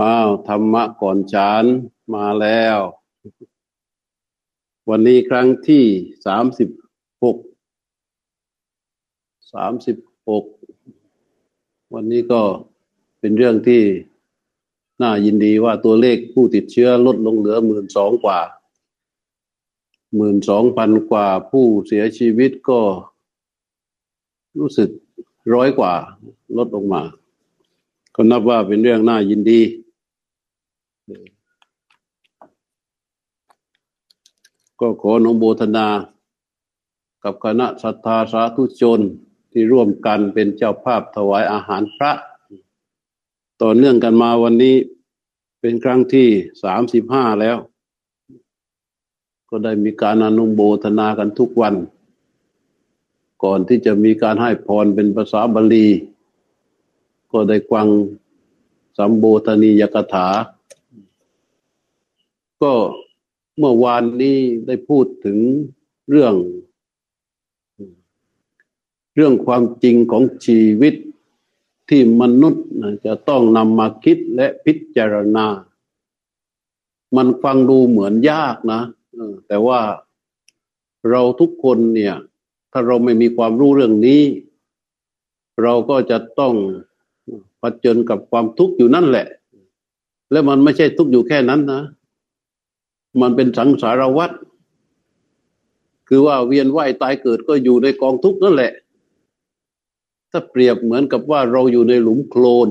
[0.00, 1.64] อ้าวธรรมะก่อนฉัน
[2.14, 2.78] มาแล้ว
[4.88, 5.84] วันนี้ครั้งที่
[6.26, 6.68] สามสิบ
[7.22, 7.36] หก
[9.52, 9.96] สามสิบ
[10.28, 10.44] หก
[11.94, 12.42] วันนี้ก็
[13.20, 13.82] เป็นเรื่องที่
[15.02, 18.40] น่ายินดีว่าตัวเลขผู้ติดเชื้อลดลงเหลือหมื่นสองกว่า
[20.16, 22.80] หมื่นสองพันกว่าผู้เสียชีวิตก็
[24.58, 24.90] รู้สึก
[25.54, 25.94] ร้อยกว่า
[26.56, 27.02] ลดลงมา
[28.14, 29.60] ก็นับว่าเป็นเรื่องน่ายินดี
[34.84, 35.88] ก็ขออนุโมทนา
[37.24, 39.00] กับคณะศรัทธาสาธุชน
[39.52, 42.12] ที่ร่วมกันเป็นเจ้าภาพถวายอาหารพระ
[43.62, 44.76] ต่อเนื่องกันมาวันนี้
[45.60, 46.28] เป็นครั้งที่
[46.62, 47.56] สามสิบห้าแล้ว
[49.50, 51.74] ก็ได้มีการอนุโมทนากันทุกวัน
[53.44, 55.86] ก่อนที่จะมีการให้พรเป็นภาษาบาลี
[57.32, 57.88] ก็ได้กวัง
[58.98, 60.26] สัมโบธนียกถา
[62.62, 62.72] ก็
[63.58, 65.38] เมื่อวานนี้ได้พูดถึง
[66.10, 66.34] เรื่อง
[69.16, 70.94] เรื่องความจริงของชีวิต
[71.88, 72.64] ที่มนุษย์
[73.06, 75.46] จะต้องนำมาคิดและพิจารณา
[77.16, 78.80] มันฟังดูเหมือนยากนะ
[79.48, 79.80] แต่ว่า
[81.10, 82.14] เราทุกคนเนี่ย
[82.72, 84.22] ถ้าเราไม่มีความรู้เรื่องนี้
[85.62, 86.54] เราก็จะต้อง
[87.60, 89.26] ผจญกับความทุกข์อยู่นั่นแหละ
[90.30, 91.82] และมันไม่ใช่ทุกข์อยู่แค่นั้นนะ
[93.20, 94.30] มันเป็นสังสารวัฏ
[96.08, 98.72] คือว่าเวียนว่ายตายเกิดก็อยู่ในกองทุกข์นั่นแหละ
[100.30, 102.68] ถ้าเปรียบเหมือนกับว่าเราอยู่ในหลุมโคลน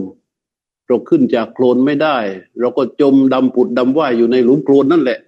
[0.87, 2.17] เราขึ้นจากโคลนไม่ได้
[2.59, 5.19] เราก็จมดำผุดดำว่ายอยู่ในหลุมโคลนนั่นแหละ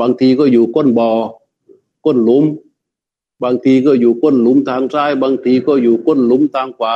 [0.00, 1.10] บางทีก็อยู่ก้นบอ่อ
[2.04, 2.44] ก้นหลุม
[3.44, 6.94] บางทีก็อยู่ก้นหลุมทางซ้าย บางทีก็อยู่ก้นหลุมทางขวา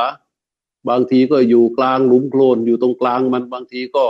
[0.89, 4.05] บางทีก็อยู่กลางหลุมโคลนอยู่ตรงกลางมันบางทีก็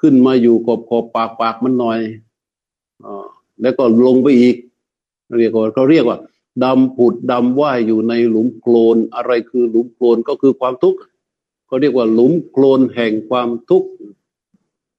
[0.00, 2.00] ขึ้นมาอยู่ขอบขอบปากปากมันหน่อย
[3.60, 4.56] แล้วก็ลงไปอีก
[5.38, 6.18] เรียกว่าเขาเรียกว่า
[6.64, 10.98] ดำผุดดำว่ายอยู่ในหลุมโคลนอะไรคือหลุมโคลนก็คือความทุกข์
[11.66, 13.88] เขาเรียกว่าหลุมโคลนแห่งความทุกข์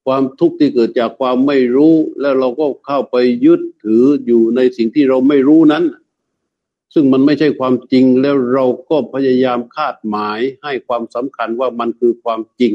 [0.06, 5.84] ความทุกข์ที่เกิดจากความไม่รู้ แล้วเราก็เข้าไปยึดถืออยู่ในสิ่งที่เราไม่รู้นั้น
[6.94, 12.74] ซึ่งมันไม่ใช่ความจริงแล้วเราก็พยายามคาดหมายให้ความสำคัญว่ามันคือความจริง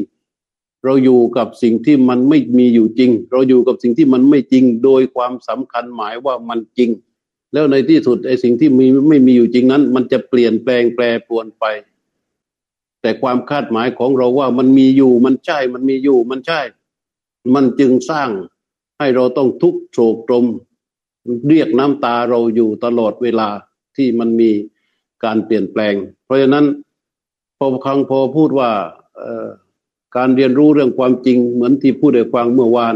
[0.83, 6.89] เราอยู่กับสิ่งที่มันไม่มีอยู่จริง เราอยู่กับสิ่งที่มันไม่จริง โดยความสำคัญหมายว่ามันจริง
[7.53, 11.65] แล้วในที่สุดไอ้สิ่งที่มีไม่มีอยู่จริงนั้น มันจะเปลี่ยนแปลงแปรปรวนไป
[13.01, 16.61] แต่ความคาดหมายของเราว่ามันมีอยู่มันใช่ มันมีอยู่มันใช่
[17.53, 18.29] มันจึงสร้าง
[18.99, 20.45] ให้เราต้องทุกโศกตรม
[21.47, 23.49] เรียกน้ำตาเราอยู่ตลอดเวลา
[23.95, 24.51] ที่มันมี
[25.23, 25.93] การเปลี่ยนแปลง
[26.25, 26.65] เพราะฉะนั้น
[27.57, 28.71] พอครั้งพอพูดว่า
[30.15, 32.95] การเรียนรู้เรื่องความจริง เหมือนที่พูดได้ฟังเมื่อวาน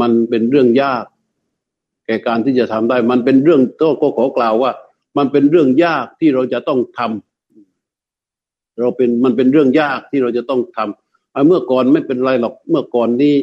[0.00, 1.04] มันเป็นเรื่องยาก
[2.06, 4.70] แก่การที่จะทำได้ มันเป็นเรื่องก็ขอกล่าวว่า
[5.16, 13.34] มันเป็นเรื่องยากที่เราจะต้องทำเราเป็นมันเป็นเรื่องยากที่เราจะต้องทำเมื่อก่อนไม่เป็นไรหรอกเมื่อก่อนนี้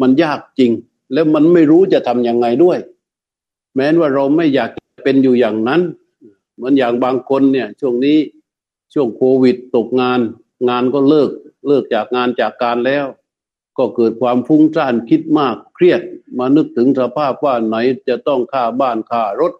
[0.00, 0.70] มันยากจริง
[1.12, 2.78] แล้วมันไม่รู้จะทํำยังไงด้วย
[3.74, 4.70] แม้ว่าเราไม่อยาก
[5.04, 5.80] เป็นอยู่อย่างนั้น
[6.56, 8.18] เหมือนอย่างบางคนเนี่ย ช่วงนี้
[8.94, 10.20] ช่วงโควิดตกงาน
[10.68, 11.30] งานก็เลิก
[11.66, 13.06] เลิกจากงานจากการแล้ว
[13.78, 16.00] ก็เกิดความฟุ้งซ่านคิดมากเครียด
[16.38, 17.76] มานึกถึงสภาพว่าไหน
[18.08, 19.52] จะต้องค่าบ้านค่ารถ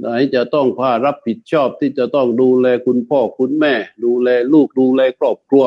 [0.00, 5.64] ไหนจะต้องค่ารับผิดชอบที่จะต้องดูแลคุณพ่อคุณแม่ ดูแลลูกดูแลครอบครัว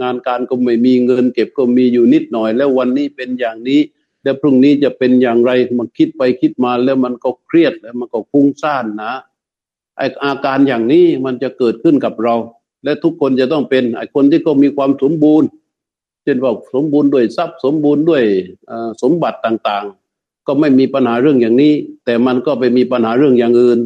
[0.00, 3.80] งานการก็ไม่มีเงิน เก็บก็มีอยู่นิดหน่อย แล้ววันนี้เป็นอย่างนี้
[4.22, 9.12] แล้วพรุ่งนี้จะเป็นอย่างไรมาคิดไปคิดมาแล้วมันก็เครียดแล้วมันก็ฟุ้งซ่านนะ
[9.96, 12.34] ไออาการอย่างนี้มันจะเกิดขึ้นกับเรา
[12.84, 15.48] และทุกคนจะต้องเป็นไอคนที่ก็มีความสมบูรณ์
[16.22, 18.24] เช่นว่าสมบูรณ์ด้วยทรัพย์สมบูรณ์ด้วย
[19.02, 23.78] สมบัติต่างๆ ก็ไม่มีปัญหาเรื่องอย่างนี้ แต่มันก็ไปมีปัญหาเรื่องอย่างอื่น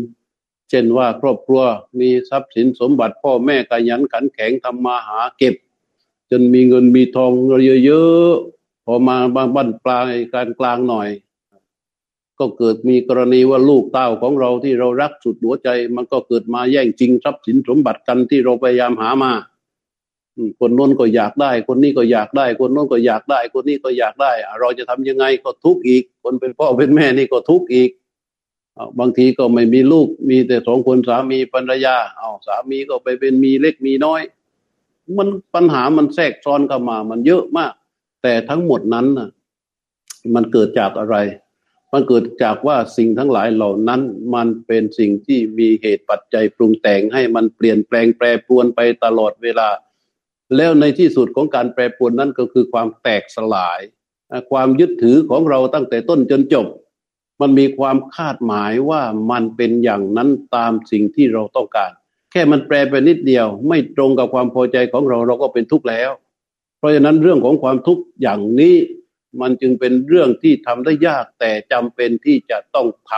[0.71, 1.63] เช่นว่าครอบครัว
[2.01, 5.55] มีทรัพย์สินสมบัติ พ่อแม่ขยันขันแข็งทำมาหาเก็บ
[6.31, 7.33] จนมีเงินมีทอง
[7.85, 11.09] เยอะๆพอมาบางบ้านปลายการกลางหน่อย
[12.41, 19.33] ก็เกิดมีกรณีว่าลูกเต้าของเราที่เรารักสุดหัวใจ มันก็เกิดมาแย่งจริงทรัพย์สินสมบัติกันที่เราพยายามหามา
[20.61, 27.91] คนโน้นก็อยากได้ คนนี้ก็อยากได้ คนโน้นก็อยากได้ คนนี้ก็อยากได้ เราจะทำยังไงก็ทุกข์อีก คนเป็นพ่อเป็นแม่นี่ก็ทุกข์อีก
[28.99, 34.21] บางทีก็ไม่มีลูกมีแต่สองคนสามีภรรยาเอาสามีก็ไปเป็นมีเล็กมีน้อย
[35.17, 37.73] มันปัญหามันแทรกซ้อนเข้ามา มันเยอะมาก
[38.23, 39.29] แต่ทั้งหมดนั้นน่ะ
[40.35, 41.17] มันเกิดจากอะไร
[41.93, 44.01] มันเกิดจากว่าสิ่งทั้งหลายเหล่านั้น
[44.35, 49.69] มันเป็นสิ่งที่มีเหตุปัจจัยปรุงแต่งให้มันเปลี่ยนแปลงแปรปรวนไปตลอดเวลา
[50.57, 53.81] แล้วในที่สุดของการแปรปรวนนั้นก็คือความแตกสลาย
[54.51, 56.67] ความยึดถือของเราตั้งแต่ต้นจนจบ
[57.41, 61.91] มันมีความคาดหมายว่ามันเป็นอย่างนั้นตามสิ่งที่เราต้องการ
[62.33, 66.11] แค่มันแปรไปนิดเดียว ไม่ตรงกับความพอใจของเราเราก็เป็นทุกข์แล้ว
[66.79, 68.77] เพราะฉะนั้นเรื่องของความทุกข์อย่างนี้
[69.41, 73.13] มันจึงเป็นเรื่องที่ทำได้ยากแต่จำเป็นที่จะต้องท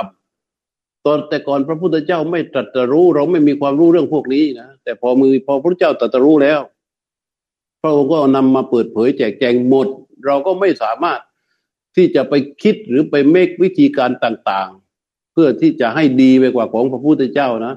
[0.50, 6.60] ำตอนแต่ก่อนพระพุทธเจ้าไม่ตรัสรู้ เราไม่มีความรู้เรื่องพวกนี้นะแต่พอมือพอพระเจ้าตรัสรู้แล้ว
[7.80, 9.88] พระองค์ก็นำมาเปิดเผยแจกแจงหมด
[10.26, 11.20] เราก็ไม่สามารถ
[11.96, 17.74] ที่จะไปคิดหรือไปเมควิธีการต่างๆ เพื่อที่จะให้ดีไปกว่าของพระพุทธเจ้านะ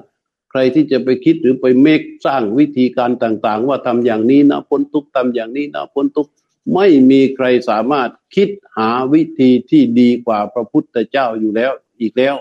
[0.50, 6.26] ใครที่จะไปคิดหรือไปเมคสร้างวิธีการต่าง ๆ ว่าทำอย่างนี้นะพ้นทุกทำอย่างนี้นะพ้นทุก
[6.74, 12.34] ไม่มีใครสามารถคิดหาวิธีที่ดีกว่าพระพุทธเจ้าอยู่แล้วอีกแล้ว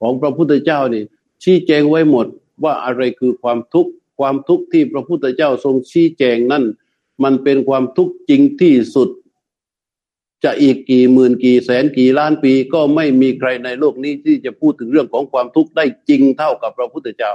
[0.00, 1.04] ของพระพุทธเจ้านี่
[1.42, 2.26] ชี้แจงไว้หมด
[2.64, 6.64] ว่าอะไรคือความทุกข์ความทุกข์ที่พระพุทธเจ้าทรงชี้แจงนั่น
[7.24, 9.08] มันเป็นความทุกข์จริงที่สุด
[10.44, 17.32] จะอีกกี่หมื่นกี่แสนกี่ล้านปีก็ไม่มีใครในโลกนี้ที่จะพูดถึงเรื่องของความทุกข์ได้จริงเท่ากับพระพุทธเจ้า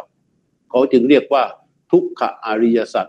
[0.69, 1.43] เขาจึงเรียกว่า
[1.91, 3.07] ทุกขอริยสัจ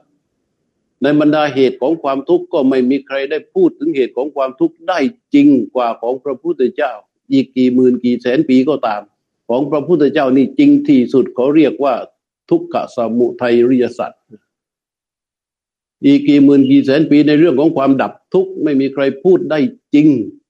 [1.03, 4.99] ในบรรดาเหตุของความทุกข์ก็ไม่มีใครได้พูดถึงเหตุของความทุกข์ได้
[5.35, 6.93] จริงกว่าของพระพุทธเจ้า
[7.33, 9.03] อีกกี่หมื่นกี่แสนปีก็ตาม
[9.49, 11.95] ของพระพุทธเจ้านี่จริงที่สุดเขาเรียกว่า
[12.51, 14.13] ทุกขสมุทัยริยสัจ
[16.05, 19.59] อีกกี่หมื่นกี่แสนปีในเรื่องของความดับทุกข์ไม่มีใครพูดได้
[19.95, 20.09] จริง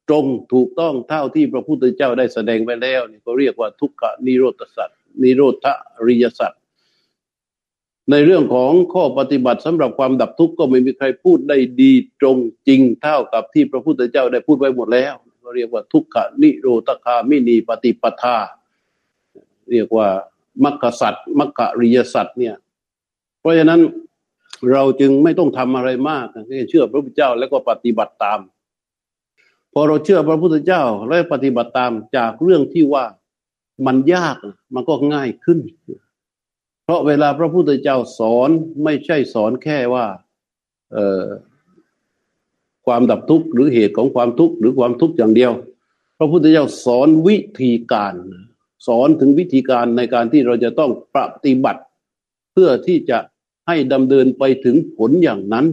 [0.08, 5.66] ตรงถูกต้องเท่าที่พระพุทธเจ้าได้แสดงไปแล้วนี่ก็เรียกว่าทุกขนิโรธสัตว์นิโรธ
[6.06, 6.60] ริยสัตว์
[8.10, 12.38] ในเรื่องของข้อปฏิบัติสำหรับความดับทุกข์ก็ไม่มีใครพูดได้ดีตรง
[12.68, 18.36] จริงเท่ากับที่พระพุทธเจ้าได้พูดไว้หมดแล้วก็เรียกว่าทุกขนิโรธคามินีปฏิปทา
[19.70, 20.08] เรียกว่า
[20.64, 22.56] มัคคสัตมัคคริยสัตเนี่ย
[23.40, 23.80] เพราะฉะนั้น
[24.72, 28.40] เราจึงไม่ต้องทำอะไรมากแค่เชื่อพระพุทธเจ้าแล้วก็ปฏิบัติตาม
[29.72, 33.04] พอเราเชื่อพระพุทธเจ้าแล้วปฏิบัติตามจากเรื่องที่ว่า
[33.86, 34.36] มันยาก
[34.74, 35.58] มันก็ง่ายขึ้น
[36.86, 38.50] เพราะเวลาพระพุทธเจ้าสอน
[38.84, 40.06] ไม่ใช่สอนแค่ว่า
[40.92, 41.24] เออ
[42.86, 45.52] ความดับทุกข์หรือเหตุของความทุกข์หรือความทุกข์อย่างเดียว
[46.18, 48.14] พระพุทธเจ้าสอนวิธีการ
[48.86, 51.82] สอนถึงวิธีการในการที่เราจะต้องปฏิบัติ
[52.52, 53.18] เพื่อที่จะ
[53.66, 55.66] ให้ดำเนินไปถึงผลอย่างนั้น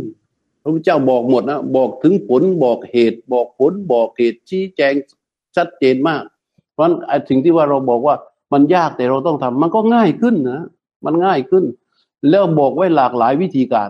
[0.62, 4.94] พระพุทธเจ้าบอกหมดนะบอกถึงผลบอกเหตุ บอกผลบอกเหตุชี้แจง
[5.56, 6.24] ชัดเจนมาก
[6.74, 8.16] เพราะไอ้สิ่งที่ว่าเราบอกว่า
[8.54, 10.62] มันยากแต่เราต้องทำมันก็ง่ายขึ้นนะ
[11.06, 11.66] มันง่ายขึ้น
[12.30, 13.90] แล้วบอกไว้หลากหลายวิธีการ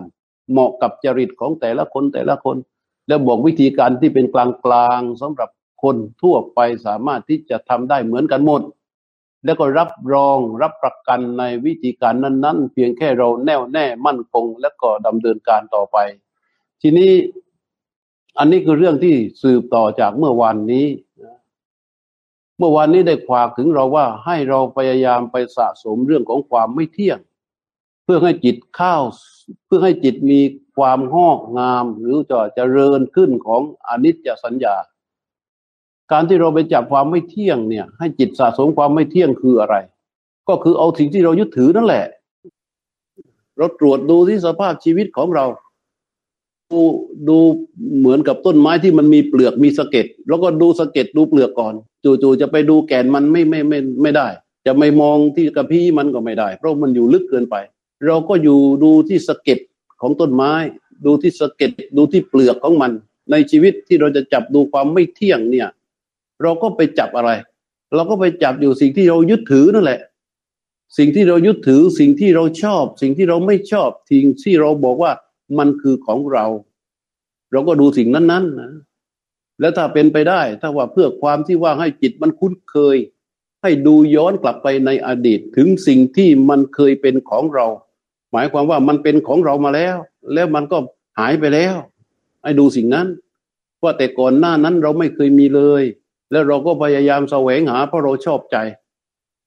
[0.50, 2.56] เหมาะกับจริตของแต่ละคนแต่ละคน
[3.08, 4.36] แล้วบอกวิธีการที่เป็นก
[4.72, 5.50] ลางๆสำหรับ
[5.82, 8.62] คนทั่วไปสามารถที่จะทำได้เหมือนกันหมด
[9.44, 15.96] แล้วก็รับรองรับประกันในวิธีการนั้น ๆ เพียงแค่เราแน่วแน่มั่นคง แล้วก็ดำเนินการต่อไป
[16.82, 17.12] ทีนี้
[18.38, 20.86] อันนี้คือเรื่องที่สืบต่อจากเมื่อวานนี้
[22.58, 27.18] เมื่อวานนี้ได้ขวากถึงเราว่าให้เราพยายามไปสะสมเรื่องของความไม่เที่ยง
[28.04, 28.96] เพื่อให้จิตเข้า
[29.66, 30.40] เพื่อให้จิตมี
[30.76, 34.76] ความงอกงาม หรือจะเจริญขึ้นของอนิจจสัญญา
[36.12, 39.76] การที่เราไปจับความไม่เที่ยงเนี่ย ให้จิตสะสมความไม่เที่ยงคืออะไร
[40.48, 42.06] ก็คือเอาสิ่งที่เรายึดถือนั่นแหละ
[43.58, 45.44] เราตรวจดูที่สภาพชีวิตของเรา
[46.72, 46.80] ดู
[47.28, 47.38] ดู
[47.98, 54.28] เหมือนกับต้นไม้ที่มันมีเปลือกมีสะเก็ดแล้วก็ดูสะเก็ดดูเปลือกก่อน จู่ๆจะไปดูแก่นมันไม่ไม่ไม่ไม่ได้
[54.66, 57.56] จะไม่มองที่กระพี้มันก็ไม่ได้ เพราะมันอยู่ลึกเกินไป
[58.06, 59.58] เราก็อยู่ดูที่สะเก็ด
[60.00, 60.52] ของต้นไม้
[61.06, 62.92] ดูที่สะเก็ดดูที่เปลือกของมัน
[63.30, 65.68] ในชีวิตที่เราจะจับดูความไม่เที่ยงเนี่ย
[66.42, 67.30] เราก็ไปจับอะไร
[67.94, 70.00] เราก็ไปจับอยู่สิ่งที่เรายึดถือนั่นแหละ
[70.98, 75.12] สิ่งที่เรายึดถือสิ่งที่เราชอบ สิ่งที่เราไม่ชอบ สิ่งที่เราบอกว่า
[75.58, 76.46] มันคือของเรา
[77.50, 78.72] เราก็ดูสิ่งนั้นๆนนะ
[79.60, 82.96] แล้วถ้าเป็นไปได้ ถ้าว่าเพื่อความที่ว่าให้จิตมันคุ้นเคย
[83.62, 87.66] ให้ดูย้อนกลับไปในอดีตถึงสิ่งที่มันเคยเป็นของเรา
[88.32, 89.96] หมายความว่ามันเป็นของเรามาแล้ว
[90.34, 90.78] แล้วมันก็
[91.18, 91.76] หายไปแล้ว
[92.42, 93.06] ให้ดูสิ่งนั้น
[93.82, 95.82] ว่าแต่ก่อนหน้านั้นเราไม่เคยมีเลย
[96.30, 98.56] แล้วเราก็พยายามแสวงหาเพราะเราชอบใจ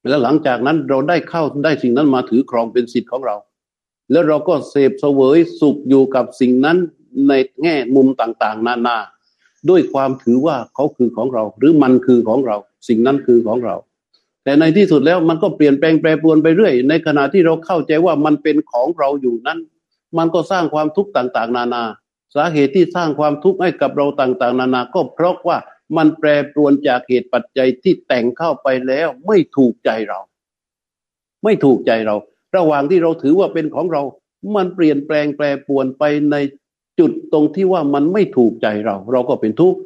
[0.10, 3.36] แล้วหลังจากนั้นเราได้เข้าได้สิ่งนั้นมาถือครองเป็นสิทธิ์ของเรา
[4.12, 6.78] แล้วเราก็เสพเสวยสุขอยู่กับสิ่งนั้น
[7.28, 8.98] ในแง่มุมต่างๆ นานา
[9.70, 13.76] ด้วยความถือว่าเขาคือของเรา หรือมันคือของเรา สิ่งนั้นคือของเรา
[14.44, 19.60] แต่ในที่สุดแล้วมันก็เปลี่ยนแปลงแปรปรวนไปเรื่อย ในขณะที่เราเข้าใจว่ามันเป็นของเราอยู่นั้น
[20.18, 21.84] มันก็สร้างความทุกข์ต่างๆ นานา
[22.36, 25.58] สาเหตุที่สร้างความทุกข์ให้กับเราต่างๆ นานา ก็เพราะว่า
[25.98, 30.20] มันแปรปรวนจากเหตุปัจจัยที่แต่งเข้าไปแล้ว ไม่ถูกใจเรา
[31.44, 32.16] ไม่ถูกใจเรา
[32.56, 34.02] ระหว่างที่เราถือว่าเป็นของเรา
[34.56, 36.36] มันเปลี่ยนแปลงแปรปวนไปใน
[37.00, 39.80] จุดตรงที่ว่ามันไม่ถูกใจเรา เราก็เป็นทุกข์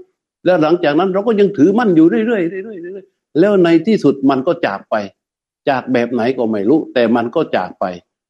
[0.45, 4.95] แล้วหลังจากนั้นเราก็ยังถือมั่นอยู่เรื่อยๆเรื่อยๆแล้วในที่สุดมันก็จากไป
[5.69, 7.85] จากแบบไหนก็ไม่รู้ แต่มันก็จากไป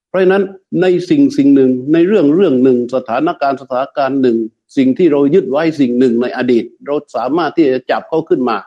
[0.10, 0.44] เพราะฉะนั้น
[0.82, 4.38] ในสิ่งสิ่งหนึ่งในเรื่องเรื่องหนึ่งสถานการณ์สถานการณ์หนึ่ง
[4.78, 8.58] สิ่งที่เรายึดไว้สิ่งหนึ่งในอดีต เราสามารถที่จะจับเขาขึ้นมา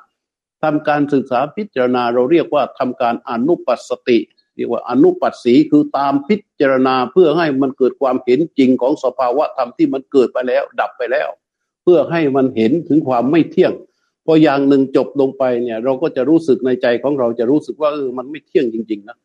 [0.63, 4.19] ทำการศึกษาพิจารณาเราเรียกว่าทำการอนุปัสสติ
[4.55, 11.29] เรียกว่าอนุปัสสีคือตามพิจารณาเพื่อให้มันเกิดความเห็นจริงของสภาวะธรรมที่มันเกิดไปแล้ว ดับไปแล้ว
[11.83, 13.73] เพื่อให้มันเห็นถึงความไม่เที่ยง
[14.25, 19.17] พออย่างหนึ่งจบลงไปเนี่ย เราก็จะรู้สึกในใจของเราจะรู้สึกว่าเออมันไม่เที่ยงจริง ๆ นะ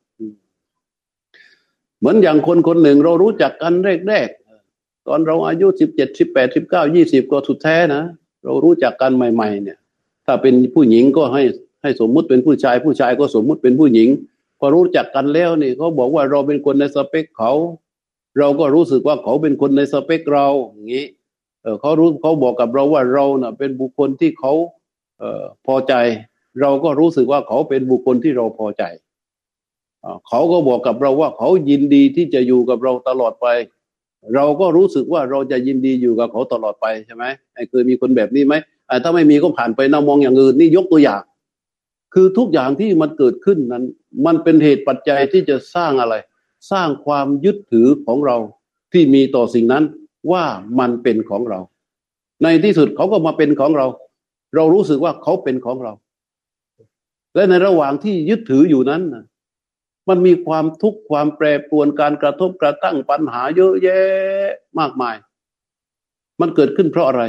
[2.00, 3.74] เหมือนอย่างคนคนหนึ่งเรารู้จักกัน
[4.07, 8.03] แรกๆตอนเราอายุสิบเจ็ดสิบแปดสิบเก้ายี่สิบก็สุดแท้นะ
[8.43, 9.77] เรารู้จักกันใหม่ ๆ เนี่ย
[10.25, 11.43] ถ้าเป็นผู้หญิงก็ให้
[11.81, 14.09] ให้สมมุติเป็นผู้ชาย ผู้ชายก็สมมุติเป็นผู้หญิง
[14.59, 17.51] พอรู้จักกันแล้วนี่เขาบอกว่าเราเป็นคนในสเปคเขา
[18.39, 21.05] เราก็รู้สึกว่าเขาเป็นคนในสเปคเราอย่างนี้
[21.81, 24.53] เขารู้เขาบอกกับเราว่าเราเน่ะ เป็นบุคคลที่เขา
[25.19, 25.93] เออพอใจ
[26.61, 28.83] เราก็รู้สึกว่าเขาเป็นบุคคลที่เราพอใจ
[30.27, 33.47] เขาก็บอกกับเราว่าเขายินดีที่จะอยู่กับเราตลอดไป
[34.35, 38.53] เราก็รู้สึกว่าเราจะยินดีอยู่กับเขาตลอดไปใช่ไหมไอ้เคยมีคนแบบนี้ไหม
[39.03, 41.21] ถ้าไม่มีก็ผ่านไปนะมองอย่างอื่นนี่ยกตัวอย่าง
[42.13, 43.85] คือทุกอย่างที่มันเกิดขึ้นนั้น
[44.25, 46.15] มันเป็นเหตุปัจจัยที่จะสร้างอะไร
[46.71, 48.37] สร้างความยึดถือของเรา
[48.93, 49.83] ที่มีต่อสิ่งนั้น
[50.31, 50.45] ว่า
[50.79, 51.59] มันเป็นของเรา
[52.43, 53.87] ในที่สุดเขาก็มาเป็นของเรา
[54.55, 55.93] เรารู้สึกว่าเขาเป็นของเรา
[57.35, 59.01] และในระหว่างที่ยึดถืออยู่นั้น
[60.09, 63.99] มันมีความทุกข์ความแปรปรวนการกระทบกระทั่งปัญหาเยอะแยะ
[64.79, 65.15] มากมาย
[66.41, 67.23] มันเกิดขึ้นเพราะอะไร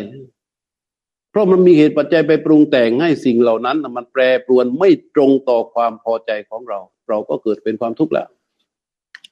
[1.30, 8.28] เพราะมันมีเหตุปัจจัยไปปรุงแต่งให้สิ่งเหล่านั้นมันแปรปรวนไม่ตรงต่อความพอใจของเรา เราก็เกิดเป็นความทุกข์แล้ว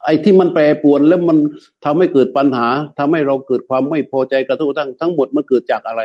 [0.05, 1.39] ไอ้ที่มันแปรปรวนแล้วมัน
[1.85, 6.03] ทำให้เกิดปัญหาทำให้เราเกิดความไม่พอใจกระทบทั้งทั้งหมดมันเกิดจากอะไร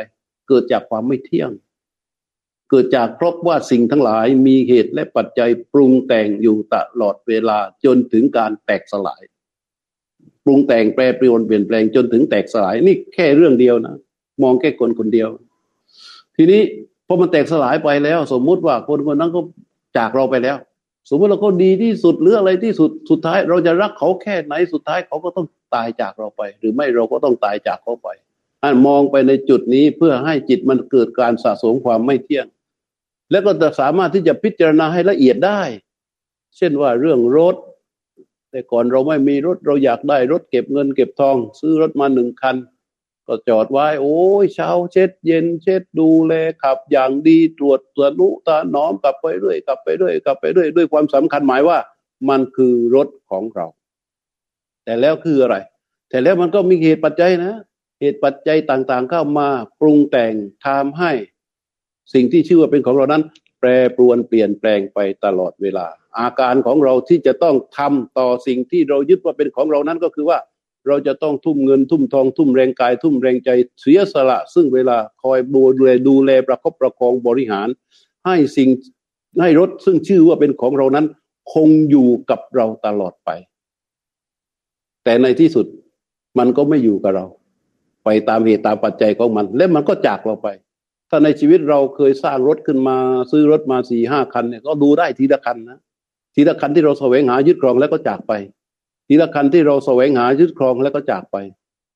[0.48, 1.50] เกิดจากความไม่เที่ยง
[2.70, 9.22] เกิดจากเพราะว่าสิ่งทั้งหลายมีเหตุและปัจจัยปรุงแต่งอยู่ตลอดเวลาจนถึงการแตกสลาย
[10.44, 13.96] ปรุงแต่งแปรปรวนเปลี่ยนแปลงจนถึงแตกสลาย นี่แค่เรื่องเดียวนะ
[14.42, 15.28] มองแค่คนคนเดียว
[16.36, 16.62] ทีนี้
[17.06, 19.40] พอมันแตกสลายไปแล้ว สมมุติว่าคนคนนั้นก็
[19.96, 20.56] จากเราไปแล้ว
[21.10, 28.08] สมมติเราก็ดีที่สุดหรืออะไรที่สุดสุดท้าย เราจะรักเขาแค่ไหนสุดท้ายเขาก็ต้องตายจากเราไป หรือไม่เราก็ต้องตายจากเขาไป
[28.62, 32.46] อันมองไปในจุดนี้เพื่อให้จิตมันเกิดการสะสมความไม่เที่ยง
[33.30, 35.62] แล้วก็จะสามารถที่จะพิจารณาให้ละเอียดได้
[36.56, 37.56] เช่นว่าเรื่องรถ
[38.50, 42.56] แต่ก่อนเราไม่มีรถเราอยากได้รถเก็บเงินเก็บทอง ซื้อรถมาหนึ่งคัน
[43.26, 51.78] ก็จอดไว้ โอ้ยเช้าเช็ด เย็นเช็ดดูแลขับ อย่างดีตรวจตรวจนุตาน้อมกลับไปเรื่อยกลับไปเรื่อยกลับไปเรื่อยด้วยความสำคัญหมายว่า
[52.28, 53.66] มันคือรถของเรา
[54.84, 55.56] แต่แล้วคืออะไร
[56.08, 57.54] แต่แล้วมันก็มีเหตุปัจจัยนะ
[58.00, 59.48] เหตุปัจจัยต่างๆเข้ามา
[59.80, 60.34] ปรุงแต่ง
[60.66, 61.12] ทำให้
[62.14, 63.22] สิ่งที่ชื่อว่าเป็นของเรานั้น
[63.60, 65.86] แปรปรวนเปลี่ยนแปลงไปตลอดเวลา
[66.18, 70.38] อาการของเราที่จะต้องทำต่อสิ่งที่เรายึดว่าเป็นของเรานั้นก็คือว่า
[70.86, 73.50] เราจะต้องทุ่มเงินทุ่มทองทุ่มแรงกาย ทุ่มแรงใจ
[73.80, 77.68] เสียสละ ซึ่งเวลาคอยดูแลดูแลประคบประคองบริหาร
[78.26, 78.68] ให้สิ่ง
[79.40, 81.06] ให้รถซึ่งชื่อว่าเป็นของเรานั้น
[81.52, 83.30] คงอยู่กับเราตลอดไป
[85.04, 85.66] แต่ในที่สุด
[86.38, 87.26] มันก็ไม่อยู่กับเรา
[88.04, 90.48] ไปตามเหตุตามปัจจัยของมัน และมันก็จากเราไป
[91.10, 92.96] ถ้าในชีวิตเราเคยสร้างรถขึ้นมา
[93.30, 95.78] ซื้อรถมาสี่ห้าคันเนี่ยก็ดูได้ทีละคันนะ
[96.34, 98.32] ทีละคันที่เราแสวงหายึดครองแล้วก็จากไป
[99.06, 101.36] ทีละคันที่เราแสวงหายึดครองแล้วก็จากไป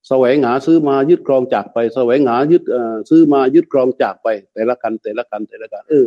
[0.08, 2.62] แสวงหาซื้อมายึดครองจากไป แสวงหายึด
[3.10, 6.06] ซื้อมายึดครองจากไป แต่ละคันแต่ละคันแต่ละคันเออ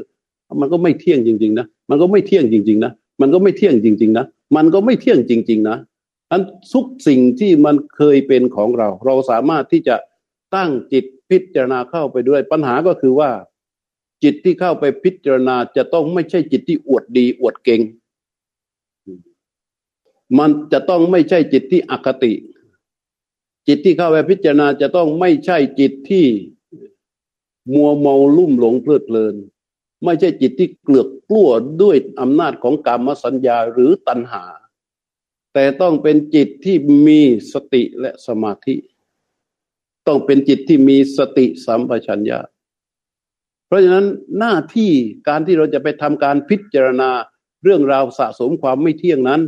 [0.59, 2.91] มันก็ไม่เที่ยงจริง ๆ นะ มันก็ไม่เที่ยงจริง ๆ นะ
[3.21, 5.77] มันก็ไม่เที่ยงจริง ๆ นะ มันก็ไม่เที่ยงจริง ๆ นะ
[6.31, 6.41] อัน
[6.73, 9.95] ทุกสิ่งที่มันเคยเป็นของเรา เราสามารถที่จะ
[10.55, 13.29] ตั้งจิตพิจารณาเข้าไปด้วย ปัญหาก็คือว่า
[14.23, 17.81] จิตที่เข้าไปพิจารณาจะต้องไม่ใช่จิตที่อวดดี อวดเก่ง
[20.39, 22.33] มันจะต้องไม่ใช่จิตที่อคติ
[23.67, 26.25] จิตที่เข้าไปพิจารณาจะต้องไม่ใช่จิตที่
[27.73, 29.35] มัวเมาลุ่มหลงเพลิดเพลิน
[30.03, 31.49] ไม่ใช่จิตที่เกลือกกลั้ว
[31.81, 34.43] ด้วยอำนาจของกรรมสัญญาหรือตัณหา
[35.53, 36.75] แต่ต้องเป็นจิตที่
[37.07, 37.21] มี
[37.53, 38.75] สติและสมาธิ
[40.07, 42.39] ต้องเป็นจิตที่มีสติสัมปชัญญะ
[43.67, 44.07] เพราะฉะนั้น
[44.39, 44.91] หน้าที่
[45.27, 47.09] การที่เราจะไปทำการพิจารณา
[47.63, 49.41] เรื่องราวสะสมความไม่เที่ยงนั้น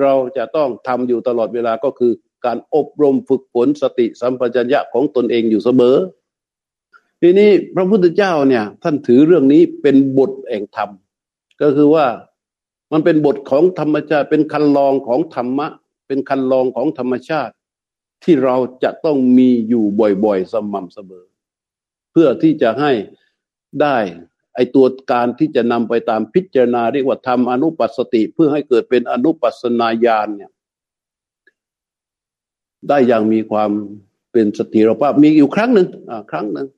[0.00, 2.12] เราจะต้องทำอยู่ตลอดเวลาก็คือ
[2.44, 5.96] การอบรมฝึกฝนสติสัมปชัญญะของตนเองอยู่เสมอ
[7.20, 10.90] ทีนี้พระพุทธเจ้าเนี่ย ท่านถือเรื่องนี้เป็นบทแห่งธรรม
[11.60, 12.06] ก็คือว่า
[12.92, 15.66] มันเป็นบทของธรรมชาติ เป็นคันลองของธรรมะ
[16.06, 17.54] เป็นคันลองของธรรมชาติ
[18.24, 19.84] ที่เราจะต้องมีอยู่
[20.24, 21.24] บ่อยๆ สม่ำเสมอ
[22.10, 22.92] เพื่อที่จะให้
[23.82, 23.96] ได้
[24.54, 30.50] ไอตัวการที่จะนำไปตามพิจารณาเรียกว่าทำอนุปัสสติเพื่อให้เกิดเป็นอนุปัสนาญาณเนี่ย
[32.88, 33.70] ได้อย่างมีความ
[34.32, 36.68] เป็นสถิรภาพมีอยู่ครั้งหนึ่งอ่าครั้งหนึ่ง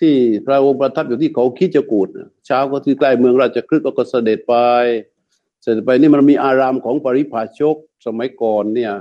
[0.00, 0.14] ที่
[0.46, 2.08] พระองค์ประทับอยู่ที่เขาคิจกูด
[2.46, 4.54] เช้าก็ที่ใกล้เมืองราชคฤห์ก็เสด็จไป
[5.62, 8.92] เสด็จไปนี่มันมีอารามของปริพาชกสมัยก่อนเนี่ย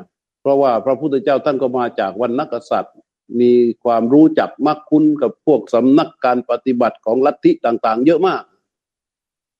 [0.42, 2.96] เพราะว่าพระพุทธเจ้าท่านก็มาจากวันนักษัตริย์
[3.40, 3.52] มี
[3.84, 8.44] ความรู้จักมักคุ้นกับพวกสำนักการปฏิบัติของลัทธิต่าง ๆ เยอะมาก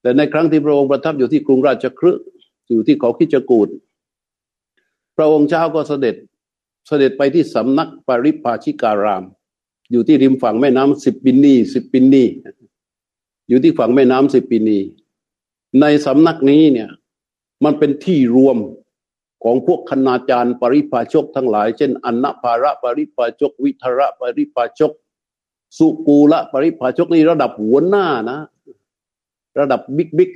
[0.02, 2.24] แต่ในครั้งที่พระองค์ประทับอยู่ที่กรุงราชคฤห์
[2.72, 3.68] อยู่ที่เขาคิจกูด
[5.16, 6.16] พระองค์เช้าก็เสด็จ
[6.88, 9.24] เสด็จไปที่สำนักปริพาชิการาม
[9.92, 12.24] อยู่ที่ริมฝั่งแม่น้ำสิบปินีสิบปินี
[13.50, 14.80] อยู่ที่ฝั่งแม่น้ำสิบปินี
[15.82, 16.90] ในสำนักนี้เนี่ย
[17.64, 18.58] มันเป็นที่รวม
[19.44, 24.92] ของพวกคณาจารย์ปริพาชกทั้งหลาย เช่น อนนภาระปริพาชก วิทระปริพาชก
[25.78, 28.40] สุกูละปริพาชกนี่ระดับหัวหน้านะ
[29.60, 30.32] ระดับบิ๊กบิ๊ก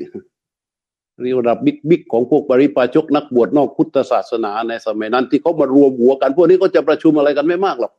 [1.22, 7.94] เรียกระดับบิ๊กบิ๊กของพวกปริพาชกนักบวชนอกพุทธศาสนาในสมัยนั้น ที่เขามารวมหัวกัน พวกนี้ก็จะประชุมอะไรกันไม่มากหรอก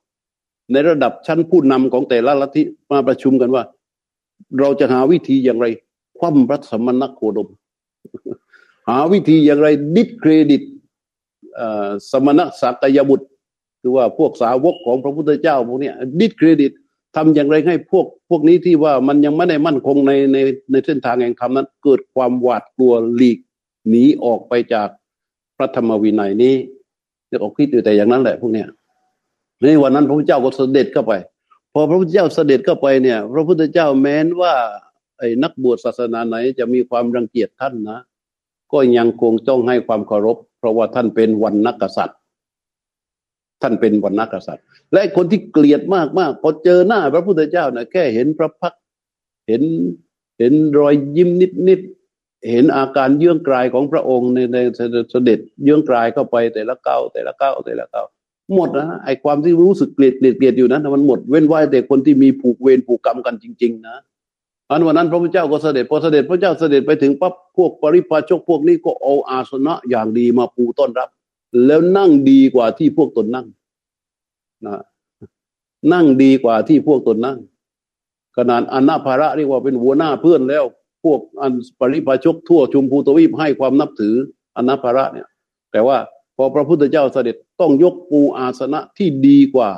[0.73, 3.62] ในระดับชั้นผู้นำของแต่ละลัทธิมาประชุมกันว่า
[4.61, 5.67] เราจะหาวิธีอย่างไร
[6.19, 7.49] คว่ำพระสมณโคดม
[8.88, 10.62] หาวิธีอย่างไรดิสเครดิต
[12.11, 13.27] สมณศากยบุตร
[13.81, 16.73] คือว่าพวกสาวกของพระพุทธเจ้าพวกนี้ดิสเครดิต
[17.17, 20.37] ทำอย่างไรให้พวกพวกนี้ที่ว่ามันยังไม่ได้มั่นคงในใน
[20.71, 23.38] ในเส้นทางแห่งธรรมนั้น เกิดความหวาดกลัวหลีก
[23.88, 24.88] หนีออกไปจาก
[25.57, 26.55] พระธรรมวินัยนี้
[27.29, 28.69] เดี๋ยวออกคิดอยู่แต่อย่างนั้นแหละพวกเนี้ย
[29.61, 31.12] ในวันนั้นพระพุทธเจ้าก็เสด็จเข้าไป
[31.73, 34.55] พอพระพุทธเจ้าเสด็จเข้าไปเนี่ย พระพุทธเจ้าแม้นว่า
[35.19, 38.00] ไอ้นักบวชศาสนาไหนจะมีความรังเกียจท่านนะ
[38.73, 42.19] ก็ยังคงต้องให้ความเคารพ เพราะว่าท่านเป็นวันนักษัตริย์
[43.63, 48.75] ท่านเป็นวันนักษัตริย์ และคนที่เกลียดมากมากพอเจอหน้าพระพุทธเจ้านี่ยแค่เห็นพระพัก
[49.49, 49.62] เห็น
[50.38, 51.81] เห็นรอยยิ้มนิดนิด
[52.51, 54.59] เห็นอาการเยื่องกลายของพระองค์ในใน
[55.11, 58.03] เสด็จเยื่องกลายเข้าไปแต่ละเก้าแต่ละเก้าแต่ละเก้า
[58.55, 63.97] หมดนะไอความที่รู้สึกเกลียดเกลียดเกลียดอยู่นั้นมันหมดเว้นไว้แต่คนที่มีผูกเวรผูกกรรมกันจริง ๆ นะ
[64.70, 71.09] อันวันนั้นพระพุทธเจ้าก็เสด็จพอเสด็จพระเจ้าเสด็จไปถึงปั๊บพวกปริพาชกพวกนี้ก็เอาอาสนะอย่างดีมาปูต้อนรับ
[71.66, 73.46] แล้วนั่งดีกว่าที่พวกตนนั่ง
[74.66, 74.83] นะ
[75.92, 77.38] นั่งดีกว่าที่พวกตนนั่ง
[78.37, 80.64] ขนาดอนนาภาระเรียกว่าเป็นหัวหน้าเพื่อนแล้ว
[81.04, 84.14] พวกอันปริพาชกทั่วชุมพูตวีปให้ความนับถือ
[84.57, 85.28] อนนาภาระเนี่ย
[85.72, 85.98] แต่ว่า
[86.37, 89.70] พอพระพุทธเจ้าเสด็จต้องยกปูอาสนะที่ดีกว่า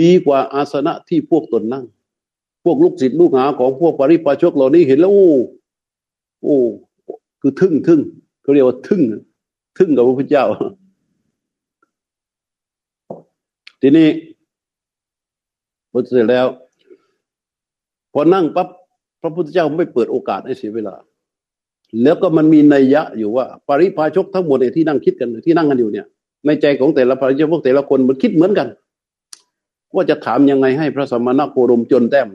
[0.00, 1.84] ดีกว่าอาสนะที่พวกตนนั่ง
[2.64, 5.28] พวกลูกศิษย์ลูกหาของพวกปริปาชกเหล่านี้เห็นแล้วโอ้
[6.42, 6.56] โอ้
[7.40, 8.00] คือทึ่งทึ่ง
[8.42, 9.02] เขาเรียกว่าทึ่ง
[9.78, 10.44] ทึ่งกับพระพุทธเจ้า
[13.80, 14.08] ทีนี้
[15.90, 16.46] พอเสร็จแล้ว
[18.12, 18.68] พอนั่งปั๊บ
[19.22, 20.94] พระพุทธเจ้าไม่เปิดโอกาสให้เสียเวลา
[22.02, 26.06] แล้วก็มันมีนัยยะอยู่ว่า ปริพาชกทั้งหมดที่นั่งคิดกันที่นั่งกันอยู่เนี่ย
[26.46, 28.68] ในใจของแต่ละปริพาชกแต่ละคนมันคิดเหมือนกัน
[29.94, 32.26] ว่าจะถามยังไงให้พระสมณโคดมจนแต้ม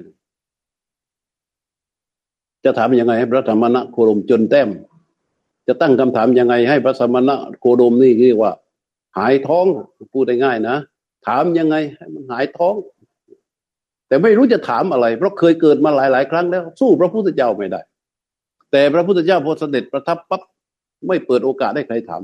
[2.67, 4.69] จะถามยังไงให้พระธรรมณะโคดมจนแต้ม
[5.67, 8.51] จะตั้งคำถามยังไงให้พระสมณะโคดมนี่เรียกว่า
[9.17, 9.65] หายท้อง
[10.13, 10.77] พูดได้ง่ายนะ
[11.27, 12.75] ถามยังไงให้มันหายท้อง
[14.07, 17.81] แต่ไม่รู้จะถามอะไร เพราะเคยเกิดมาหลาย ๆ ครั้งแล้ว สู้พระพุทธเจ้าไม่ได้
[18.71, 20.41] แต่พระพุทธเจ้าพอเสด็จประทับปั๊บ
[21.07, 22.21] ไม่เปิดโอกาสให้ใครถาม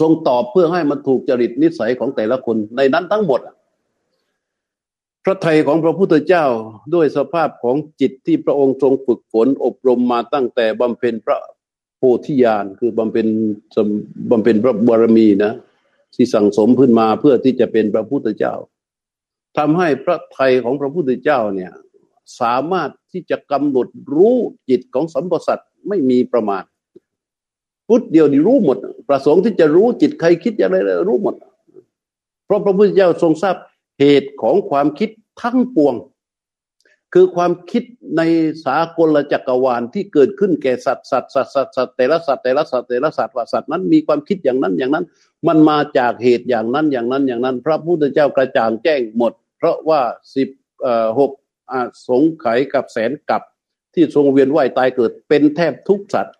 [0.00, 3.54] ทรงตอบเพื่อให้มันถูกจริตนิสัยของแต่ละคนในนั้นทั้งหมดอะ
[5.24, 6.46] พระไทยของพระพุทธเจ้า
[6.94, 11.38] ด้วยสภาพของจิตที่พระองค์ทรงฝึกฝนอบรมมาตั้งแต่บำเพ็ญพระ
[11.96, 13.26] โพธิญาณคือบำเพ็ญ
[14.30, 15.52] บำเพ็ญพระบารมีนะ
[16.14, 18.54] ที่สั่งสมขึ้นมาเพื่อที่จะเป็นพระพุทธเจ้า
[19.58, 21.72] ทำให้พระไทยของพระพุทธเจ้าเนี่ย
[22.40, 24.36] สามารถที่จะกำหนดรู้
[24.68, 26.62] จิตของสัมปสัตไม่มีประมาณ
[27.88, 28.76] พุทธเดียวนี่รู้หมด
[29.08, 30.76] ประสงค์ที่จะรู้จิตใครคิดอะไร
[31.08, 31.34] รู้หมด
[32.44, 33.56] เพราะพระพุทธเจ้าทรงทราบ
[33.98, 35.94] เหตุของความคิดทั้งปวง
[37.14, 37.82] คือความคิด
[38.16, 38.22] ใน
[38.64, 45.04] สากลจักรวาลที่เกิดขึ้นแก่สัตว์สัตว์สัตว์สัตว์สัตว์แต่ละสัตว์แต่ละสัตว์แต่ละสัตว์ว่าสัตว์นั้นมีความคิดอย่างนั้นอย่างนั้น
[45.48, 50.00] มันมาจากเหตุอย่างนั้นอย่างนั้นอย่างนั้น พระพุทธเจ้ากระจ่างแจ้งหมด เพราะว่า
[50.36, 50.48] สิบ
[51.18, 51.32] หก
[52.08, 53.42] สงไขกับแสนกับ
[53.94, 56.34] ที่ทรงเวียนว่ายตายเกิดเป็นแทบทุกสัตว์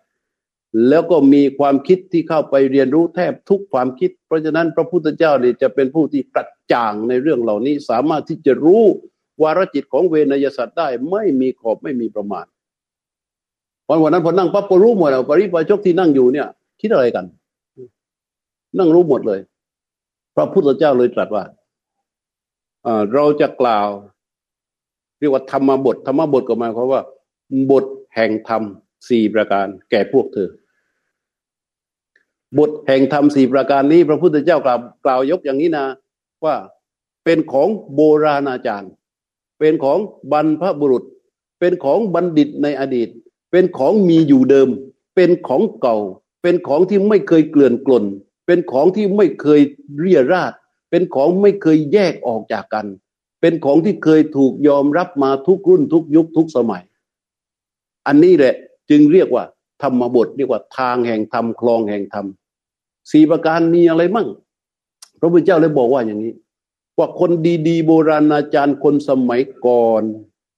[0.87, 8.83] แล้วก็มีความคิดที่เข้าไปเรียนรู้แทบทุกความคิด เพราะฉะนั้นพระพุทธเจ้าเนี่ยจะเป็นผู้ที่กระจ่างในเรื่องเหล่านี้ สามารถที่จะรู้
[9.41, 12.45] วารจิตของเวนยสัตว์ได้ไม่มีขอบไม่มีประมาณ
[13.87, 16.47] วันวันนั้นพอนั่งปั๊บก็รู้หมดแล้วปริปาชกที่นั่งอยู่เนี่ย
[16.81, 17.25] คิดอะไรกัน
[18.77, 19.39] นั่งรู้หมดเลย
[20.35, 21.43] พระพุทธเจ้าเลยตรัสว่า
[23.13, 23.87] เราจะกล่าว
[25.19, 27.01] เรียกว่าธรรมบทธรรมบทก็หมายความว่า
[27.71, 28.63] บทแห่งธรรม
[29.09, 30.49] สี่ประการแก่พวกเธอ
[32.57, 35.85] บทแห่งธรรมสี่ประการนี้ พระพุทธเจ้ากล่าวกล่าวยกอย่างนี้นะ
[36.45, 36.55] ว่า
[37.23, 38.91] เป็นของโบราณอาจารย์
[39.59, 39.97] เป็นของ
[40.31, 41.03] บรรพบุรุษ
[41.59, 43.09] เป็นของบัณฑิตในอดีต
[43.51, 44.69] เป็นของมีอยู่เดิม
[45.15, 45.97] เป็นของเก่า
[46.41, 48.05] เป็นของที่ไม่เคยเกลื่อนกลน
[48.45, 49.61] เป็นของที่ไม่เคย
[49.99, 50.53] เรียราด
[50.89, 52.85] เป็นของไม่เคยแยกออกจากกัน
[53.41, 56.83] เป็นของที่เคยถูกยอมรับมาทุกรุ่นทุกยุคทุกสมัย
[58.07, 58.55] อันนี้แหละ
[58.89, 59.43] จึงเรียกว่า
[59.81, 62.25] ธรรมบทเรียกว่าทางแห่งธรรมคลองแห่งธรรม
[63.11, 64.27] สี่ประการมีอะไรมั่ง
[65.19, 66.33] พระพุทธเจ้าเลยบอกว่าอย่างนี้
[66.97, 67.31] ว่าคน
[67.67, 70.03] ดีๆ โบราณอาจารย์คนสมัยก่อน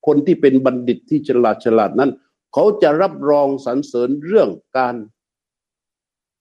[0.05, 2.11] คนที่เป็นบัณฑิตที่ฉลาดฉลาดนั้น
[2.53, 4.95] เขาจะรับรองสรรเสริญเรื่องการ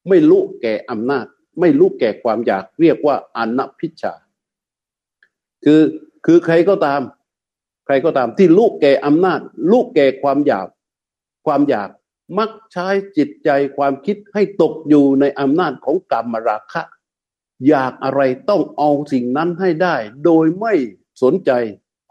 [0.09, 1.27] ไม่รู้แก่อำนาจ
[1.61, 4.13] ไม่รู้แก่ความอยากเรียกว่าอนัพิชา
[5.65, 5.83] คือ
[6.27, 7.01] คือใครก็ตาม
[7.87, 9.41] ใครก็ตามที่ลูกแก่อำนาจ
[9.73, 10.67] ลูกแก่ความอยาก
[11.47, 11.89] ความอยาก
[12.39, 16.83] มักใช้จิตใจความคิดให้ตกอยู่ในอำนาจของกรรมราคะ
[17.69, 20.75] อยากอะไรต้องเอาสิ่งนั้นให้ได้ โดยไม่
[21.23, 21.51] สนใจ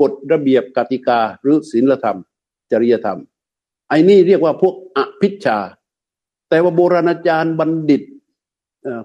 [0.01, 2.17] กฎระเบียบกติกาหรือศีลธรรม
[2.71, 3.19] จริยธรรม
[3.89, 5.57] ไอ้นี่เรียกว่าพวกอภิชา
[6.49, 8.01] แต่ว่าโบราณอาจารย์บัณฑิต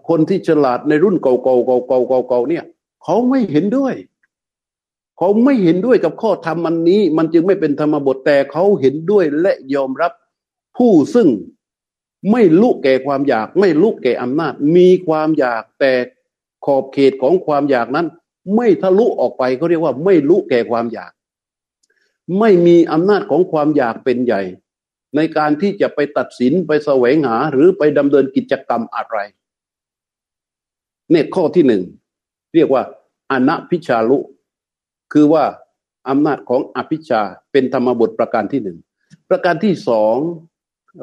[0.08, 2.64] คนที่ฉลาดในรุ่นเก่าๆเก่าๆเก่าๆเนี่ย
[3.04, 3.94] เขาไม่เห็นด้วย
[5.18, 10.12] เขาไม่เห็นด้วยกับข้อธรรมอันนี้ มันจึงไม่เป็นธรรมบทแต่เขาเห็นด้วยและยอมรับ
[10.76, 11.28] ผู้ซึ่ง
[12.30, 15.92] ไม่ลุกแก่ความอยาก ไม่ลุกแก่อำนาจ มีความอยากแต่
[16.64, 18.06] ขอบเขตของความอยากนั้น
[18.56, 21.12] ไม่ทะลุออกไปเขาเรียกว่าไม่ลุกแก่ความอยาก
[22.38, 24.42] ไม่มีอำนาจของความอยากเป็นใหญ่
[25.16, 29.16] ในการที่จะไปตัดสินไปแสวงหาหรือไปดำเนินกิจกรรมอะไร
[31.10, 31.82] เนี่ยข้อที่หนึ่ง
[32.54, 32.82] เรียกว่า
[33.30, 34.18] อนัพิชาลุ
[35.12, 35.44] คือว่า
[36.08, 38.78] อำนาจของอภิชาเป็นธรรมบทประการที่หนึ่ง
[39.28, 40.16] ประการที่สอง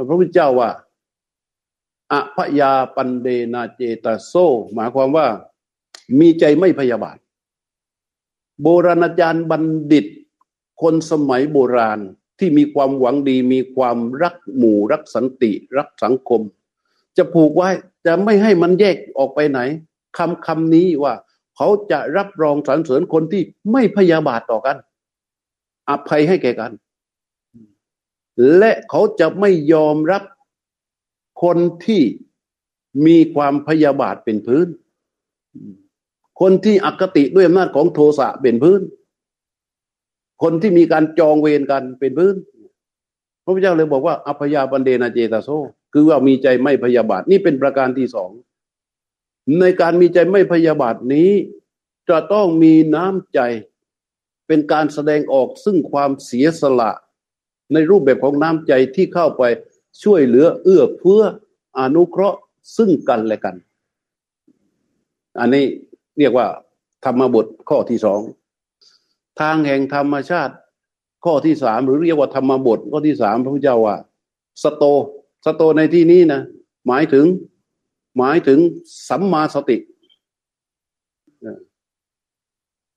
[0.08, 0.70] พระพุทธเจ้าว่า
[2.12, 4.34] อภยาปันเดนาเจตาโซ
[4.74, 5.28] หมายความว่า
[6.20, 7.18] มีใจไม่พยาบาท
[8.62, 10.06] โบราณอาจารย์บัณฑิต
[10.82, 12.00] คนสมัยโบราณ
[12.40, 16.42] ที่มีความหวังดี มีความรักหมู่รักสันติ รักสังคม
[17.18, 17.70] จะผูกไว้
[18.06, 19.60] จะไม่ให้มันแยกออกไปไหน
[20.18, 21.14] คำคำนี้ว่า
[21.64, 24.78] เขาจะรับรองสรรเสริญคนที่ไม่พยาบาทต่อกัน
[25.90, 26.72] อภัยให้แก่กัน
[28.58, 30.24] และเขาจะไม่ยอมรับ
[31.44, 32.04] คนที่
[33.06, 34.68] มีความพยาบาทเป็นพื้น
[36.42, 38.82] คนที่อคติด้วยอำนาจของโทสะเป็นพื้น
[40.44, 42.36] คนที่มีการจองเวรกันเป็นพื้น
[43.44, 45.50] พระพุทธเจ้าเลยบอกว่าอภยาปันเดนาเจตาโซ
[45.94, 48.32] คือว่ามีใจไม่พยาบาท นี่เป็นประการที่สอง
[49.60, 51.32] ในการมีใจไม่พยาบาทนี้
[52.10, 53.40] จะต้องมีน้ำใจ
[54.48, 56.92] เป็นการแสดงออกซึ่งความเสียสละ
[57.74, 59.44] ในรูปแบบของน้ำใจที่เข้าไป
[60.04, 61.24] ช่วยเหลือเอื้อเฟื้อ
[61.80, 62.40] อนุเคราะห์
[62.78, 63.56] ซึ่งกันและกัน
[65.40, 65.66] อันนี้
[66.20, 66.48] เรียกว่า
[67.06, 68.20] ธรรมบทข้อที่สอง
[69.42, 70.54] ทางแห่งธรรมชาติ
[71.26, 73.96] ข้อที่สามหรือเรียกว่าธรรมบทข้อที่สามพระพุทธเจ้าว่า
[74.64, 74.84] สโต
[75.46, 76.42] สโตในที่นี้นะ
[76.88, 77.26] หมายถึง
[78.18, 78.60] หมายถึง
[79.10, 79.78] สัมมาสติ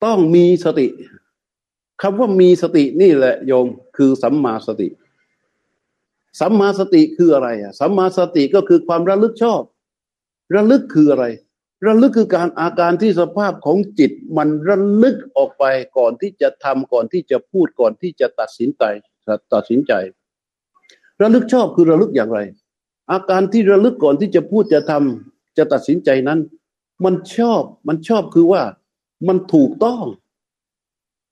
[0.05, 0.87] ต้องมีสติ
[2.03, 4.89] คำว่ามีสตินี่แหละโยมคือสัมมาสติ
[6.41, 9.63] สัมมาสติคืออะไรอะสัมมาสติก็คือความระลึกชอบ
[10.55, 11.25] ระลึกคืออะไร
[11.87, 15.65] ระลึกคือการอาการที่สภาพของจิต มันระลึกออกไป
[15.99, 18.83] ก่อนที่จะทำก่อนที่จะพูดก่อนที่จะตัดสินใจ
[19.55, 19.93] ตัดสินใจ
[21.23, 22.41] ระลึกชอบคือระลึกอย่างไร
[23.11, 26.39] อาการที่ระลึกก่อนที่จะพูดจะทำจะตัดสินใจนั้น
[27.05, 28.63] มันชอบมันชอบคือว่า
[29.29, 30.05] มันถูกต้อง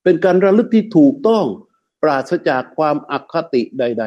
[0.03, 1.45] เป็นการระลึกที่ถูกต้อง
[2.03, 4.05] ปราศจากความอคติใด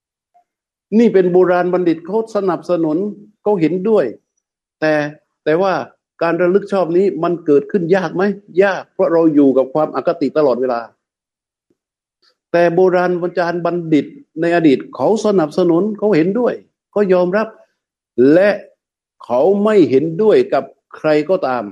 [0.00, 2.96] ๆ นี่เป็นโบราณบัณฑิตเขาสนับสนุน
[3.42, 4.04] เขาเห็นด้วย
[4.80, 4.92] แต่
[5.44, 5.74] แต่ว่า
[6.22, 8.22] การระลึกชอบนี้มันเกิดขึ้นยากไหม
[8.62, 10.80] ยาก เพราะเราอยู่กับความอคติตลอดเวลา
[12.52, 14.06] แต่โบราณอาจารย์บัณฑิต
[14.40, 16.54] ในอดีตเขาสนับสนุนเขาเห็นด้วย
[16.94, 17.48] ก็ยอมรับ
[18.32, 18.50] และ
[19.24, 20.64] เขาไม่เห็นด้วยกับ
[20.96, 21.64] ใครก็ตาม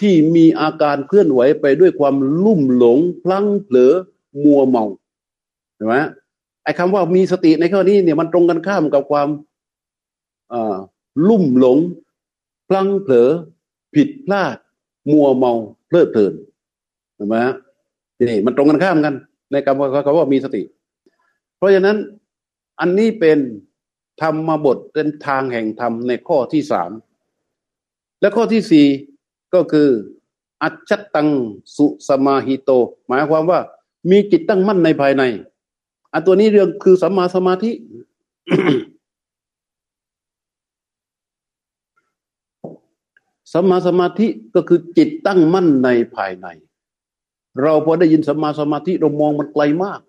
[0.00, 3.92] ที่มีอาการเคลื่อนไหวไปด้วยความลุ่มหลง พลั้งเผลอ
[4.44, 4.84] มัวเมา
[5.74, 5.96] เห็นไหม
[6.62, 9.28] ไอ้คำว่ามีสติในข้อนี้เนี่ยมันตรงกันข้ามกับความ
[11.28, 11.78] ลุ่มหลง
[12.68, 13.28] พลั้งเผลอ
[13.94, 14.56] ผิดพลาด
[15.12, 15.52] มัวเมา
[15.86, 16.32] เพลิดเพลิน
[17.14, 17.36] เห็นไหม
[18.18, 19.14] นี่มันตรงกันข้ามกัน
[19.50, 20.62] ในคำว่าเขาว่ามีสติ
[21.56, 21.96] เพราะฉะนั้น
[22.80, 23.38] อันนี้เป็น
[24.20, 26.90] ธรรมบทเป็นทางแห่งธรรมในข้อที่สาม
[28.20, 28.86] และข้อที่สี่
[29.54, 29.88] ก็คือ
[30.62, 31.28] อัจฉตัง
[31.76, 32.70] สุสมาหิโต
[33.08, 33.60] หมายความว่า
[34.10, 35.22] มีจิตตั้งมั่นในภายใน
[36.12, 37.70] อันตัวนี้เรื่องคือสัมมาสมาธิ
[43.52, 46.46] สัมมาสมาธิก็คือจิตตั้งมั่นในภายใน
[47.62, 50.00] เราพอได้ยินสัมมาสมาธิเรามองมันไกลมาก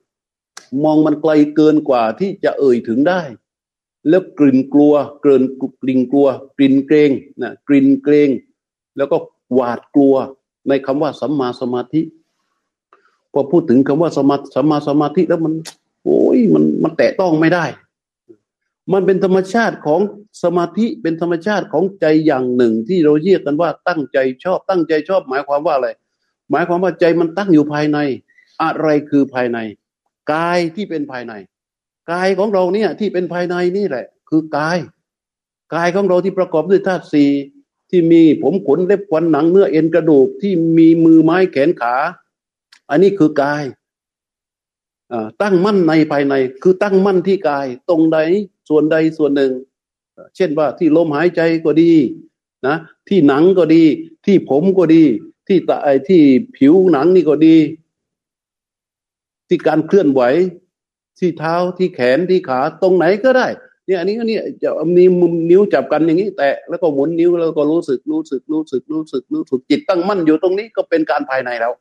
[0.83, 3.21] มองมันไกลเกินกว่าที่จะเอ่ยถึงได้
[4.09, 5.43] แล้วกลิ่นกลัว เกิน
[5.81, 8.29] กลิ่นกลัว กลิ่นเกรงนะกลิ่นเกรง
[8.97, 9.17] แล้วก็
[9.53, 10.15] หวาดกลัว
[10.67, 12.01] ในคำว่าสัมมาสมาธิ
[13.33, 15.53] พอพูดถึงคำว่าสมาสัมมาสมาธิแล้วมัน
[16.03, 17.65] โอ้ยมันมันแตะต้องไม่ได้
[18.93, 20.01] มันเป็นธรรมชาติของ
[20.43, 25.89] สมาธิเป็นธรรมชาติของใจอย่างหนึ่ง ที่เราเรียกกันว่าตั้งใจชอบตั้งใจชอบหมายความว่าอะไร
[26.51, 27.97] หมายความว่าใจมันตั้งอยู่ภายใน
[28.63, 29.57] อะไรคือภายใน
[30.33, 31.33] กายที่เป็นภายใน
[32.11, 34.77] กายของเราเนี่ยที่เป็นภายในนี่แหละ คือกาย
[35.75, 37.31] กายของเราที่ประกอบด้วยธาตุสี่
[37.89, 41.95] ที่มีผมขนเล็บฟันหนังเนื้อเอ็นกระดูกที่มีมือไม้แขนขา
[42.89, 43.63] อันนี้คือกาย
[45.41, 48.17] ตั้งมั่นในภายใน คือตั้งมั่นที่กาย ตรงใด
[48.69, 49.51] ส่วนใดส่วนหนึ่ง
[50.35, 51.93] เช่นว่าที่ลมหายใจก็ดี
[52.67, 52.75] นะ
[53.09, 53.83] ที่หนังก็ดี
[54.25, 55.03] ที่ผมก็ดี
[55.49, 56.23] ที่ตาไอที่
[56.57, 57.57] ผิวหนังนี่ก็ดี
[59.47, 60.21] ที่การเคลื่อนไหว
[61.19, 63.47] ที่เท้าที่แขนที่ขาตรงไหนก็ได้
[63.85, 71.73] เนี่ย อันนี้ก็เนี่ยจะมีมุมนิ้วจับกันอย่างนี้แต่แล้วก็หมุนนิ้วแล้วก็รู้สึกรู้สึกรู้สึกรู้สึกรู้สึกจิตตั้งมั่นอยู่ตรงนี้ก็เป็นการภายในแล้ว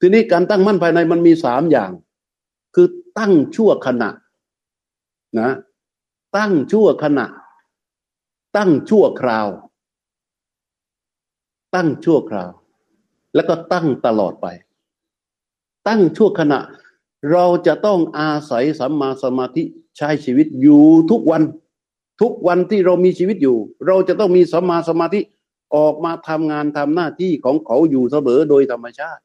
[0.00, 1.90] ทีนี้การตั้งมั่นภายในมันมีสามอย่าง
[2.74, 2.86] คือ
[3.18, 4.10] ตั้งชั่วขณะ
[5.40, 5.50] นะ
[6.36, 7.26] ตั้งชั่วขณะ
[8.56, 9.48] ตั้งชั่วคราว
[11.74, 12.52] ตั้งชั่วคราว
[13.34, 14.46] แล้วก็ตั้งตลอดไป
[15.88, 16.60] ตั้งชั่วขณะ
[17.32, 19.62] เราจะต้องอาศัยสัมมาสมาธิ
[19.96, 21.42] ใช้ชีวิตอยู่ทุกวัน
[22.20, 23.56] ทุกวันที่เรามีชีวิตอยู่
[23.86, 25.20] เราจะต้องมีสัมมาสมาธิ
[25.76, 29.22] ออกมาทำงานทำหน้าที่ของเขาอยู่เสมอโดยธรรมชาติ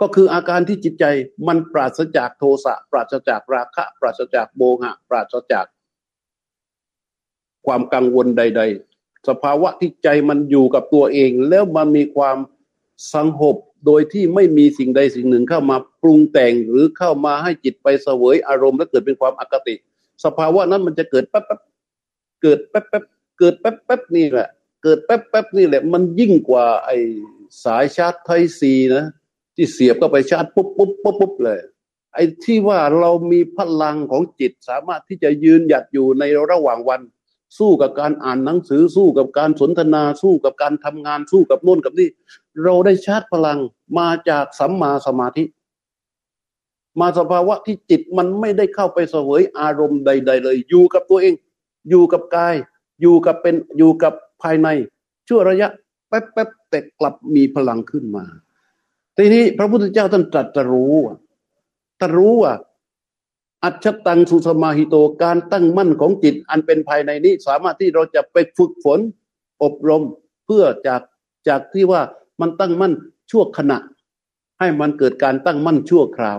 [0.00, 1.04] ก็คืออาการที่จิตใจ
[1.46, 5.66] มันปราศจากโทสะปราศจากราคะ ปราศจากโมหะ ปราศจาก
[7.66, 8.89] ความกังวลใด ๆ
[9.28, 12.36] สภาวะที่ใจมันอยู่กับตัวเอง แล้วมันมีความ
[13.12, 13.56] สังหบ
[13.86, 19.74] โดยที่ไม่มีสิ่งใดสิ่งหนึ่งเข้ามาปรุงแต่งหรือเข้ามาให้จิตไปเสวยอารมณ์และเกิดเป็นความอคติ
[20.24, 21.60] สภาวะนั้นมันจะเกิดแป๊บแป๊บ
[22.42, 23.04] เกิดแป๊บแป๊บ
[23.38, 24.48] เกิดแป๊บแป๊บนี่แหละ
[24.82, 26.90] เกิดแป๊บแป๊บนี่แหละ มันยิ่งกว่าไอ
[27.64, 29.04] สายชาร์จไทซีนะ
[29.56, 31.60] ที่เสียบเข้าไปชาร์จปุ๊บปุ๊บปุ๊บปุ๊บเลย
[32.14, 37.00] ไอ้ที่ว่าเรามีพลังของจิตสามารถที่จะยืนหยัดอยู่ในระหว่างวัน
[37.58, 42.08] สู้กับการอ่านหนังสือสู้กับการสนทนาสู้กับการทำงานสู้กับโน่นกับนี่
[42.62, 43.58] เราได้ชาร์จพลัง
[43.98, 45.44] มาจากสัมมาสมาธิ
[47.00, 51.34] มาสภาวะที่จิตมันไม่ได้เข้าไปเสวยอารมณ์ใด ๆ เลย อยู่กับตัวเอง
[51.88, 52.54] อยู่กับกาย
[53.00, 54.68] อยู่กับเป็นอยู่กับภายใน
[55.28, 55.68] ชั่วระยะ
[56.08, 58.24] แป๊บๆแต่กลับมีพลังขึ้นมา
[59.16, 60.96] ทีนี้พระพุทธเจ้าท่านตรัสรู้
[62.00, 62.54] ตรัสรู้ว่า
[63.64, 68.98] อัจฉตังสุสมาหิโตการตั้งมั่นของจิต อันเป็นภายในนี้ สามารถที่เราจะไปฝึกฝน
[69.62, 70.02] อบรม
[70.46, 71.02] เพื่อจาก
[71.48, 72.02] จากที่ว่า
[72.40, 72.92] มันตั้งมั่น
[73.30, 73.78] ชั่วขณะ
[74.58, 76.38] ให้มันเกิดการตั้งมั่นชั่วคราว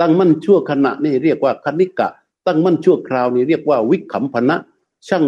[0.00, 2.08] ตั้งมั่นชั่วขณะนี่เรียกว่าคณิกะ
[2.46, 4.56] ตั้งมั่นชั่วคราวนี่เรียกว่าวิขำพนะ
[5.08, 5.24] ช่าง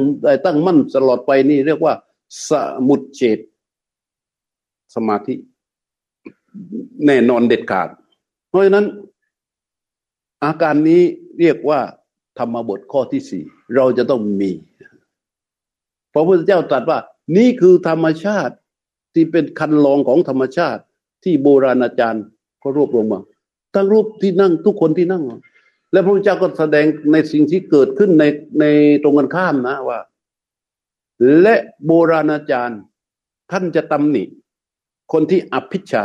[0.47, 1.95] ตั้งมั่นตลอดไปนี่เรียกว่า
[2.49, 2.51] ส
[2.89, 3.39] มุดเจต
[4.95, 5.35] สมาธิ
[7.07, 7.89] แน่นอนเด็ดขาด
[8.49, 8.87] เพราะฉะนั้น
[10.45, 11.03] อาการนี้
[11.39, 11.81] เรียกว่า
[12.39, 14.53] ธรรมบทข้อที่สี่เราจะต้องมี
[16.13, 16.99] พระพุทธเจ้าตรัสว่า
[17.37, 18.55] นี่คือธรรมชาติ
[19.15, 20.83] ที่เป็นคันลองของธรรมชาติ
[21.25, 22.25] ที่โบราณอาจารย์
[22.61, 23.21] เขารวบรวมมา
[23.75, 25.23] ทั้งรูปที่นั่งทุกคนที่นั่ง
[25.93, 28.25] และพระพุทธเจ้าก็แสดงในสิ่งที่เกิดขึ้นใน
[28.61, 28.65] ใน
[29.03, 29.99] ตรงกันข้ามนะว่า
[31.43, 31.55] และ
[31.87, 32.81] โบราณอาจารย์
[33.51, 34.25] ท่านจะตำหนิ
[35.13, 36.05] คนที่อภิชา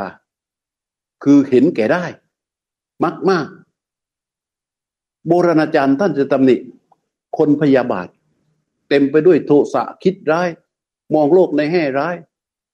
[1.23, 2.05] คือเห็นแก่ได้
[3.03, 3.47] มากมาก
[5.27, 6.55] โบราณอาจารย์ท่านจะตำหนิ
[7.37, 8.07] คนพยาบาท
[8.89, 10.49] เต็มไปด้วยโทสะคิดร้าย
[11.13, 12.15] มองโลกในแง่ร้าย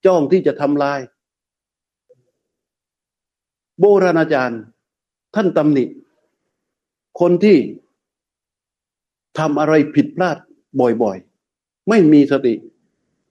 [0.05, 0.99] จ้องที่จะทำลาย
[3.79, 4.59] โบราณอาจารย์
[5.35, 5.83] ท่านตำหนิ
[7.19, 7.57] คนที่
[9.39, 10.37] ทำอะไรผิดพลาด
[10.79, 12.53] บ่อยๆ ไม่มีสติ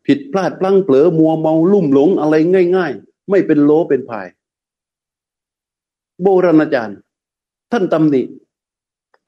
[0.06, 2.34] ผิดพลาดพลั้งเผลอมัวเมาลุ่มหลงอะไร
[2.76, 4.26] ง่าย ๆ ไม่เป็นโลเป็นภาย
[6.22, 6.98] โบราณอาจารย์
[7.72, 8.22] ท่านตำหนิ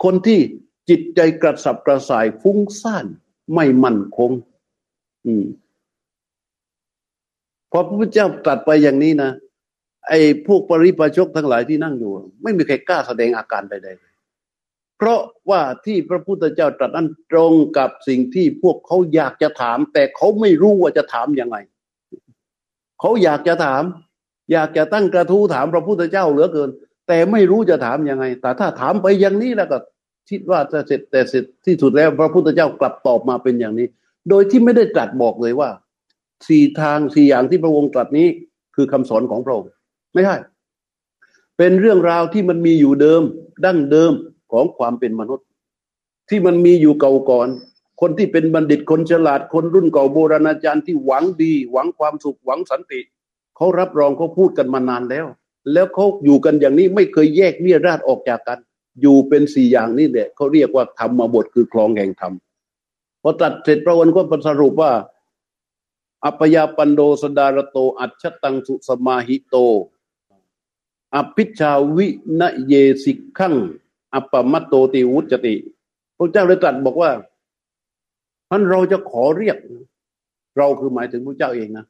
[0.05, 0.41] คนที่
[0.89, 3.07] จิตใจกระสับกระส่ายฟุ้งซ่าน
[3.55, 4.31] ไม่มั่นคง
[5.27, 5.47] อืม
[7.71, 9.31] พอพระพุทธเจ้าตรัสไปอย่างนี้นะ
[10.09, 21.57] ไอ้พวกปริปชกทั้งหลายที่นั่งอยู่ ไม่มีใครกล้าแสดงอาการใดๆเพราะว่าที่พระพุทธเจ้าตรัสนั้นตรงกับสิ่งที่พวกเขาอยากจะถาม แต่เขาไม่รู้ว่าจะถามยังไง
[23.01, 23.83] เขาอยากจะถาม
[24.53, 26.71] อยากจะตั้งกระทู้ถามพระพุทธเจ้าเหลือเกิน
[27.09, 29.79] แต่ไม่รู้จะถามยังไง แต่ถ้าถามไปอย่างนี้แล้วก็
[30.31, 33.87] คิดว่าจะเสร็จแต่เสร็จที่สุดแล้วพระพุทธเจ้ากลับตอบมาเป็นอย่างนี้
[34.29, 35.71] โดยที่ไม่ได้ตรัสบอกเลยว่า
[36.49, 38.27] สี่ทางสี่อย่างที่พระองค์ตรัสนี้
[38.75, 39.69] คือคำสอนของพระองค์
[40.13, 40.37] ไม่ใช่
[41.59, 43.23] เป็นเรื่องราวที่มันมีอยู่เดิม
[43.65, 44.13] ดั้งเดิม
[44.53, 45.47] ของความเป็นมนุษย์
[46.29, 47.49] ที่มันมีอยู่เก่าก่อน
[48.01, 53.01] คนที่เป็นบัณฑิตคนฉลาดคนรุ่นเก่าโบราณอาจารย์ที่หวังดี หวังความสุขหวังสันติ
[53.57, 55.27] เขารับรองเขาพูดกันมานานแล้ว
[55.73, 58.59] แล้วเขาอยู่กันอย่างนี้ไม่เคยแยกเลี่ยราดออกจากกัน
[59.01, 62.35] อยู่เป็นสี่อย่างนี้แหละเขาเรียกว่าธรรมบทคือคลองแห่งธรรม
[63.23, 64.93] พอตัดเสร็จพระวันก็สรุปว่า
[66.25, 69.57] อัปยาปันโดสดารโต อัจฉตังสุสมาหิโต
[71.15, 72.09] อภิชาวิ
[72.41, 72.75] นเย
[73.05, 73.55] สิกขัง
[74.15, 75.55] อัปมัตโตติวุจติ
[76.17, 77.11] พระเจ้าเลยตรัสบอกว่า
[78.51, 79.57] ท่านเราจะขอเรียก
[80.57, 81.85] เราคือหมายถึงพระเจ้าเองนะ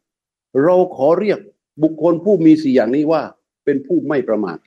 [0.65, 1.39] เราขอเรียก
[1.83, 3.23] บุคคลผู้มีสี่อย่างนี้ว่า
[3.67, 4.59] เป็นผู้ไม่ประมาท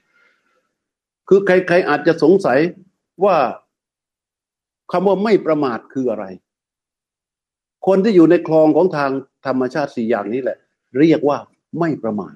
[1.30, 2.60] คือใครๆอาจจะสงสัย
[3.26, 3.38] ว่า
[4.92, 6.26] คำว่าไม่ประมาทคืออะไร
[7.88, 9.12] คนที่อยู่ในคลองของทาง
[9.46, 10.58] ธรรมชาติสี่อย่างนี้แหละ
[11.00, 11.38] เรียกว่า
[11.80, 12.34] ไม่ประมาท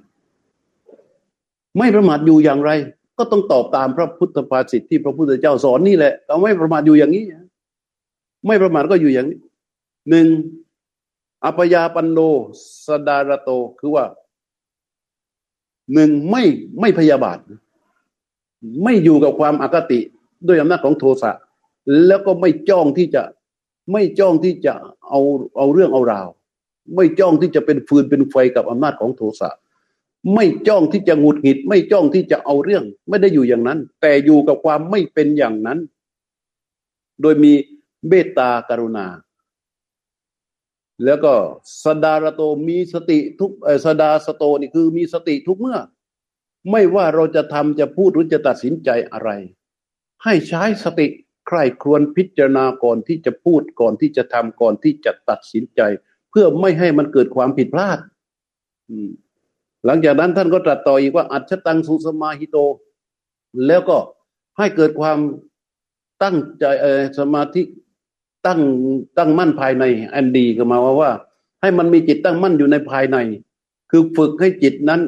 [1.78, 2.72] ไม่ประมาทอยู่อย่างไร
[3.18, 7.26] ก็ต้องตอบตามพระพุทธภาษิตที่พระพุทธเจ้าสอนนี่แหละเราไม่ประมาทอยู่อย่างนี้
[8.48, 9.40] ไม่ประมาทก็อยู่อย่างนี้
[10.10, 10.28] หนึ่ง
[11.46, 12.20] อัปยาปันโน
[12.86, 13.50] สดารโต
[13.80, 14.06] คือว่า
[15.94, 16.44] หนึ่งไม่
[16.80, 17.38] ไม่พยาบาท
[18.84, 20.00] ไม่อยู่กับความอคติ
[20.48, 21.32] ด้วยอำนาจของโทสะ
[22.08, 23.24] แล้วก็ไม่จ้องที่จะ
[23.92, 24.74] ไม่จ้องที่จะ
[25.10, 25.22] เอา
[25.58, 26.28] เอาเรื่องเอาราว
[26.96, 29.50] ไม่จ้องที่จะเป็นฟืนเป็นไฟกับอำนาจของโทสะ
[30.34, 35.80] ไม่จ้องที่จะหงุดหงิด ไม่จ้องที่จะเอาเรื่อง ไม่ได้อยู่อย่างนั้น แต่อยู่กับความไม่เป็นอย่างนั้น
[37.22, 37.54] โดยมี
[38.10, 39.06] เมตตากรุณา
[41.06, 41.34] แล้วก็
[41.84, 43.52] สดารโตมีสติทุก
[43.86, 45.80] สดาสโตนี่คือมีสติทุกเมื่อ
[46.72, 49.30] ไม่ว่าเราจะทำจะพูดหรือจะตัดสินใจอะไร
[50.24, 51.08] ให้ใช้สติ
[51.48, 55.82] ใคร่ครวญพิจารณาก่อนที่จะพูดก่อนที่จะทำก่อนที่จะตัดสินใจ
[56.32, 58.00] เพื่อไม่ให้มันเกิดความผิดพลาด
[59.86, 62.58] หลังจากนั้นท่านก็ตรัสต่ออีกว่า อัจฉตังสุสมาหิโต
[63.68, 63.98] แล้วก็
[64.58, 65.20] ให้เกิดความ
[66.24, 66.66] ตั้งใจ
[67.20, 67.62] สมาธิ
[68.46, 68.62] ตั้ง
[69.18, 71.12] ตั้งมั่นภายใน อันดีก็มาว่าว่า
[71.62, 73.18] ให้มันมีจิตตั้งมั่นอยู่ในภายใน
[73.92, 75.02] คือฝึกให้จิตนั้น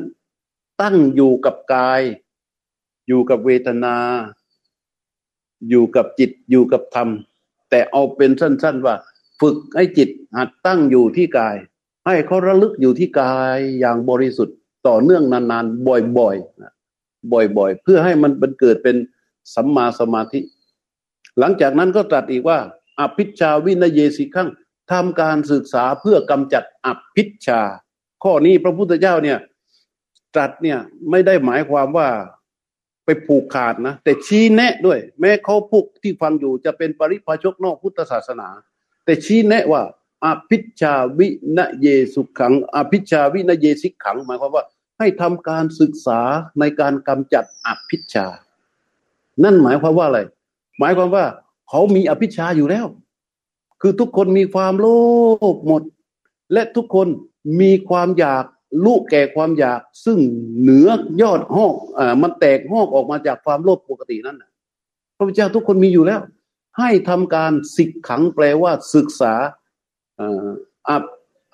[0.82, 2.02] ตั้งอยู่กับกาย
[3.08, 3.96] อยู่กับเวทนา
[5.70, 7.10] อยู่กับจิตอยู่กับธรรม
[7.70, 8.96] แต่เอาเป็นสั้น ๆ ว่า
[9.42, 11.56] ฝึกให้จิตหัดตั้งอยู่ที่กาย
[12.06, 15.88] ให้เขาระลึกอยู่ที่กายอย่างบริสุทธิ์ต่อเนื่องนานๆ
[16.20, 16.74] บ่อยๆนะ
[17.58, 18.96] บ่อยๆ เพื่อให้มันเป็นเกิดเป็น
[19.56, 20.40] สัมมาสมาธิ
[21.40, 22.60] หลังจากนั้นก็ตรัสอีกว่า
[23.00, 24.50] อภิชาวินเยสิขัง
[24.92, 27.62] ทำการศึกษาเพื่อกำจัดอภิชา
[28.24, 29.38] ข้อนี้พระพุทธเจ้าเนี่ย
[30.36, 30.80] ตรัสเนี่ย
[31.10, 32.08] ไม่ได้หมายความว่า
[33.06, 38.48] ไปผูกขาดนะ แต่ชี้แนะด้วย แม้เขาพวกที่ฟังอยู่จะเป็นปริพาชกนอกพุทธศาสนา
[39.06, 39.82] แต่ชี้แนะว่า
[40.26, 41.28] อภิชาวิ
[41.58, 44.66] นเยสุขังอภิชาวินเยสิขัง หมายความว่า
[45.00, 46.20] ให้ทำการศึกษา
[46.60, 48.28] ในการกำจัดอภิชา
[49.44, 50.20] นั่นหมายความว่าอะไร
[50.80, 51.26] หมายความว่า
[51.70, 52.86] เขามีอภิชาอยู่แล้ว
[53.82, 54.88] คือทุกคนมีความโล
[55.56, 55.82] ภหมด
[56.54, 57.08] และทุกคน
[57.62, 58.44] มีความอยาก
[58.86, 60.18] ลูกแก่ความอยาก ซึ่ง
[60.62, 60.88] เหนือ
[61.22, 64.44] ยอดหอกอ่ามันแตกหอกออกมาจากความโลภปกตินั่น
[65.16, 66.22] พระพุทธเจ้าทุกคนมีอยู่แล้ว
[66.80, 69.34] ให้ทำการสิกขังแปลว่าศึกษา
[70.90, 70.98] อั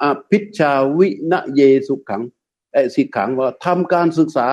[0.02, 2.22] อภิชาวินเยสุขัง
[2.72, 4.48] ไอ้สิกขังว่าทำการศึกษา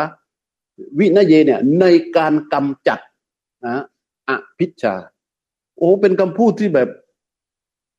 [0.99, 1.85] วินเยเนี่ยใน
[2.17, 3.01] การกำจัด
[3.67, 3.85] นะ
[4.29, 4.95] อภิชา
[5.79, 6.89] โอ้เป็นคำพูดที่แบบ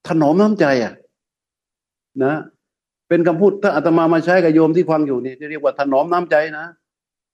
[0.08, 0.94] ถนอมน้ำใจอะ
[2.24, 2.36] นะ
[3.10, 6.66] เป็นคำพูดถ้าอาตมามาใช้กับโยมที่ฟังอยู่นี่จะเรียกว่าถนอมน้ำใจนะ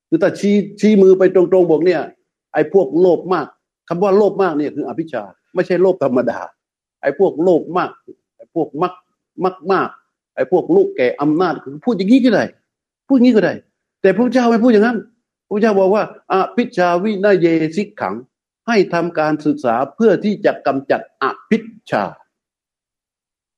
[0.10, 2.01] คือถ้าชี้ชี้มือไปตรงๆบอกเนี่ย
[2.53, 3.47] ไอ้พวกโลภมาก
[3.89, 5.24] คำว่าโลภมากเนี่ยคืออภิชา
[5.55, 6.39] ไม่ใช่โลภธรรมดา
[7.01, 7.91] ไอ้พวกโลภมาก
[8.38, 8.93] ไอ้พวกมัก
[9.43, 9.89] มักมาก
[10.36, 12.43] ไอ้พวกลูกแก่อำนาจคือพูดอย่างนี้ก็ได้
[13.07, 13.53] พูดอย่างนี้ก็ได้
[14.01, 14.97] แต่พระเจ้าไม่พูดอย่างนั้น
[15.47, 17.47] พระเจ้าบอกว่าอภิชาวินาเย
[17.78, 18.15] สิกขัง
[18.68, 21.57] ให้ทำการศึกษาเพื่อที่จะกำจัดอภิ
[21.91, 22.03] ชา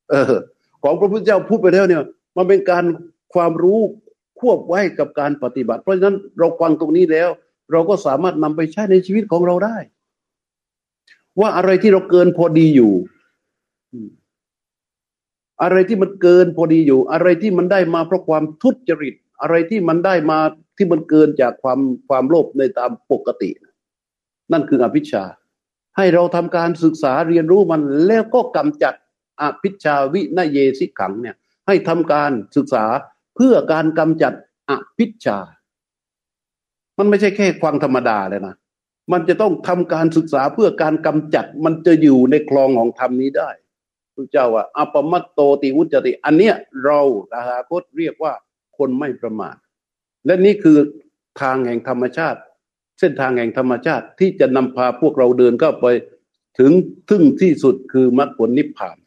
[0.10, 0.34] เออ
[0.84, 2.04] ของพระพุทธเจ้าพูดไปแล้วเนี่ย
[2.38, 2.86] มันเป็นการ
[3.34, 3.80] ความรู้
[4.40, 7.30] ควบไว้กับการปฏิบัติ เพราะฉะนั้นเราฟังตรงนี้แล้ว
[7.72, 9.78] เราก็สามารถนำไปใช้ในชีวิตของเราได้
[11.40, 12.94] ว่าอะไรที่เราเกินพอดีอยู่
[15.64, 20.40] อะไรที่มันเกินพอดีอยู่ อะไรที่มันได้มาเพราะความทุจริต อะไรที่มันได้มา
[20.78, 23.50] ที่มันเกินจากความความโลภในตามปกติ
[24.52, 25.24] นั่นคืออภิชา
[25.98, 28.94] ให้เราทำการศึกษาเรียนรู้มันแล้วก็กำจัด
[29.42, 31.36] อภิชาวินเยสิขังเนี่ย
[31.68, 32.86] ให้ทำการศึกษา
[33.36, 34.34] เพื่อการกำจัด
[34.70, 35.38] อภิชา
[36.98, 38.56] มันไม่ใช่แค่ฟังธรรมดาเลยนะ
[39.12, 43.50] มันจะต้องทำการศึกษาเพื่อการกำจัดมันจะอยู่ในคลองของธรรมนี้ได้
[44.16, 47.00] พระเจ้าว่าอปมัตโตติวุจติ อันเนี้ยเรา
[47.32, 48.34] ตถาคตเรียกว่า
[48.78, 49.56] คนไม่ประมาท
[50.26, 50.78] และนี่คือ
[51.42, 52.40] ทางแห่งธรรมชาติ
[53.00, 55.86] เส้นทางแห่งธรรมชาติที่จะนำพาพวกเราเดินเข้าไป
[56.60, 56.72] ถึง
[57.10, 58.98] ทึ่งที่สุดคือมรรคผลนิพพาน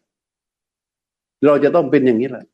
[1.47, 2.47] เราจะต้องเป็นอย่างนี้แหละ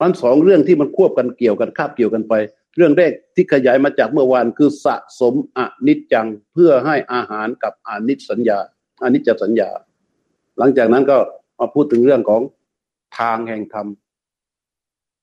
[0.00, 2.34] มันสองเรื่องที่มันควบกันเกี่ยวกันคาบเกี่ยวกันไป
[2.76, 8.58] เรื่องแรกที่ขยายมาจากเมื่อวานคือสะสมอนิจจังเพื่อให้อาหารกับอนิจสัญญา
[9.02, 9.70] อนิจจสัญญา
[10.58, 11.18] หลังจากนั้นก็
[11.58, 12.42] มาพูดถึงเรื่องของ
[13.18, 13.86] ทางแห่งธรรม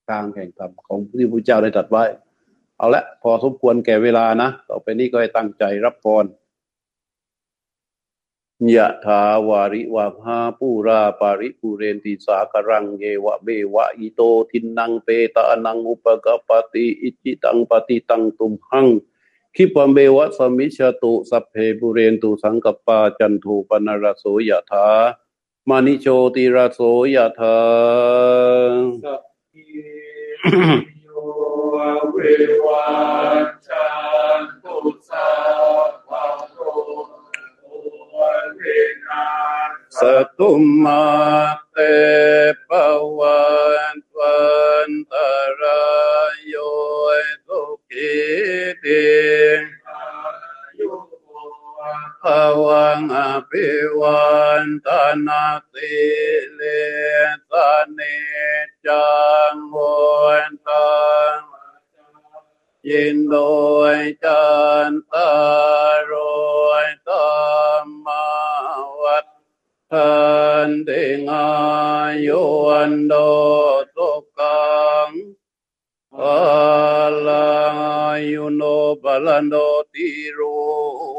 [0.10, 2.04] ทางแห่งธรรมของที่พระเจ้าได้ตรัสไว้
[2.78, 6.26] เอาละพอสมควรแก่เวลานะ ต่อไปนี้ก็ให้ตั้งใจรับพร
[8.76, 18.88] ยะถาวาริวะหาปูราปาริปุเรนติสากรังเยวะเบวะอิโตทินนังเปตานังอุปกปติอิจิตังปฏิตังตุมหัง
[19.56, 24.88] คิปเมวะสมิชตุสัพเพปุเรนตุสังกปาจันทูปนรโสยะถา
[25.70, 26.06] มานิโช
[26.36, 26.80] ติรโส
[27.16, 27.58] ยะถา
[31.74, 31.76] ว
[32.66, 32.88] วั
[33.42, 33.88] นจั
[34.40, 34.78] นตุ
[35.10, 35.30] สา
[36.08, 36.60] ภะโต
[40.00, 40.02] ส
[40.38, 41.06] ตุมมา
[41.72, 41.78] เต
[42.70, 42.72] ป
[43.20, 43.44] วั
[43.94, 44.40] นวั
[44.90, 45.14] นต
[45.62, 45.84] รา
[46.32, 46.56] ยโย
[47.48, 48.16] ทุกิ
[48.84, 49.08] ติ
[52.22, 52.26] ภ
[52.66, 53.18] วังอ
[53.50, 54.26] ภิวั
[54.64, 54.88] นต
[55.28, 55.96] นาติ
[56.54, 56.62] เล
[57.86, 58.02] สเน
[58.88, 59.12] จั
[59.52, 59.78] งว
[60.48, 60.98] นตั
[61.36, 61.40] ง
[62.90, 63.36] ยินโด
[63.94, 64.48] ยจั
[64.90, 65.32] นตา
[66.12, 67.32] รอยตา
[67.84, 68.28] มมา
[69.04, 69.26] วัด
[69.92, 70.12] ทั
[70.68, 70.90] นเด
[71.30, 71.50] งา
[72.26, 73.14] ยุวันโด
[73.96, 74.68] ตุกั
[75.08, 75.10] ง
[76.14, 76.16] พ
[77.28, 77.76] ลัง
[78.32, 78.62] ยุโน
[79.04, 79.56] บาลันโด
[79.94, 80.08] ติ
[80.38, 80.56] รุ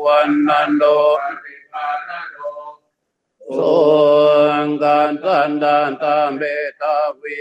[0.04, 0.84] วันนันโด
[3.56, 3.76] สุ
[4.64, 6.42] งกันตันดันตามเบ
[6.80, 7.40] ตาวิ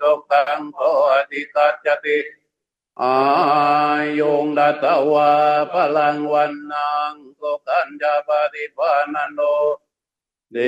[0.00, 0.78] ตุกังโพ
[1.30, 2.18] ธิกัจจติ
[3.02, 3.18] อา
[4.18, 5.32] ยุงดัตวา
[5.72, 9.40] พลังวันนังโกกันจาปฏิปานันโน
[10.52, 10.58] เด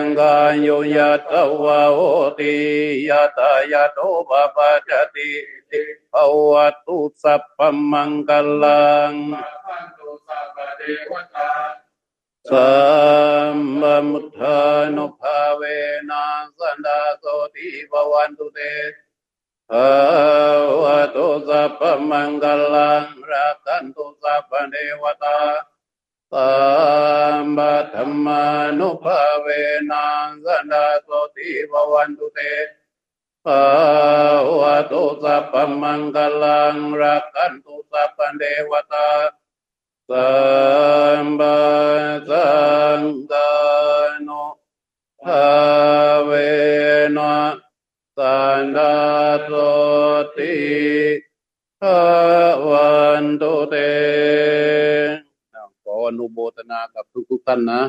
[0.00, 0.36] งกา
[0.66, 1.32] ยุยัต
[1.62, 2.00] วาโอ
[2.38, 2.54] ติ
[3.08, 5.30] ยะตายะโตปะปะจติ
[6.12, 6.14] ภ
[6.50, 6.52] ว
[6.86, 7.58] ตุสัพพ
[7.92, 8.30] มังก
[8.62, 9.68] ลังสัพพ
[9.98, 11.48] ตุสัพพเดวตา
[12.50, 14.58] มมุทา
[14.96, 15.62] นุภาเว
[16.10, 16.24] นั
[16.58, 17.24] สันดาโส
[17.54, 18.60] ติภวันตุเต
[19.70, 19.72] ภ
[20.82, 21.80] วะตุสัพพ
[22.10, 25.40] มังกลังรักันตุสัพพเทวตา
[26.32, 26.52] สั
[27.42, 28.44] มบัธรรมา
[28.78, 29.48] นุภาเว
[29.90, 30.06] นั
[30.44, 32.40] สันดาโสติภวันตุเต
[33.44, 33.46] ภ
[34.60, 39.08] วะตุสัพพมังกลังรักันตุสัพพเทวตา
[40.10, 40.32] สั
[41.24, 41.60] มปั
[42.28, 42.50] สั
[43.00, 43.52] นตา
[44.26, 44.44] นุ
[45.22, 45.46] ภา
[46.24, 46.30] เว
[47.16, 47.36] นะ
[48.16, 48.96] สันดา
[49.44, 49.50] โส
[50.36, 50.56] ติ
[51.80, 52.00] ภา
[52.68, 52.92] วั
[53.22, 53.76] นโตเต
[55.84, 57.80] ขออนุโมทนากับทุกๆท่านนะ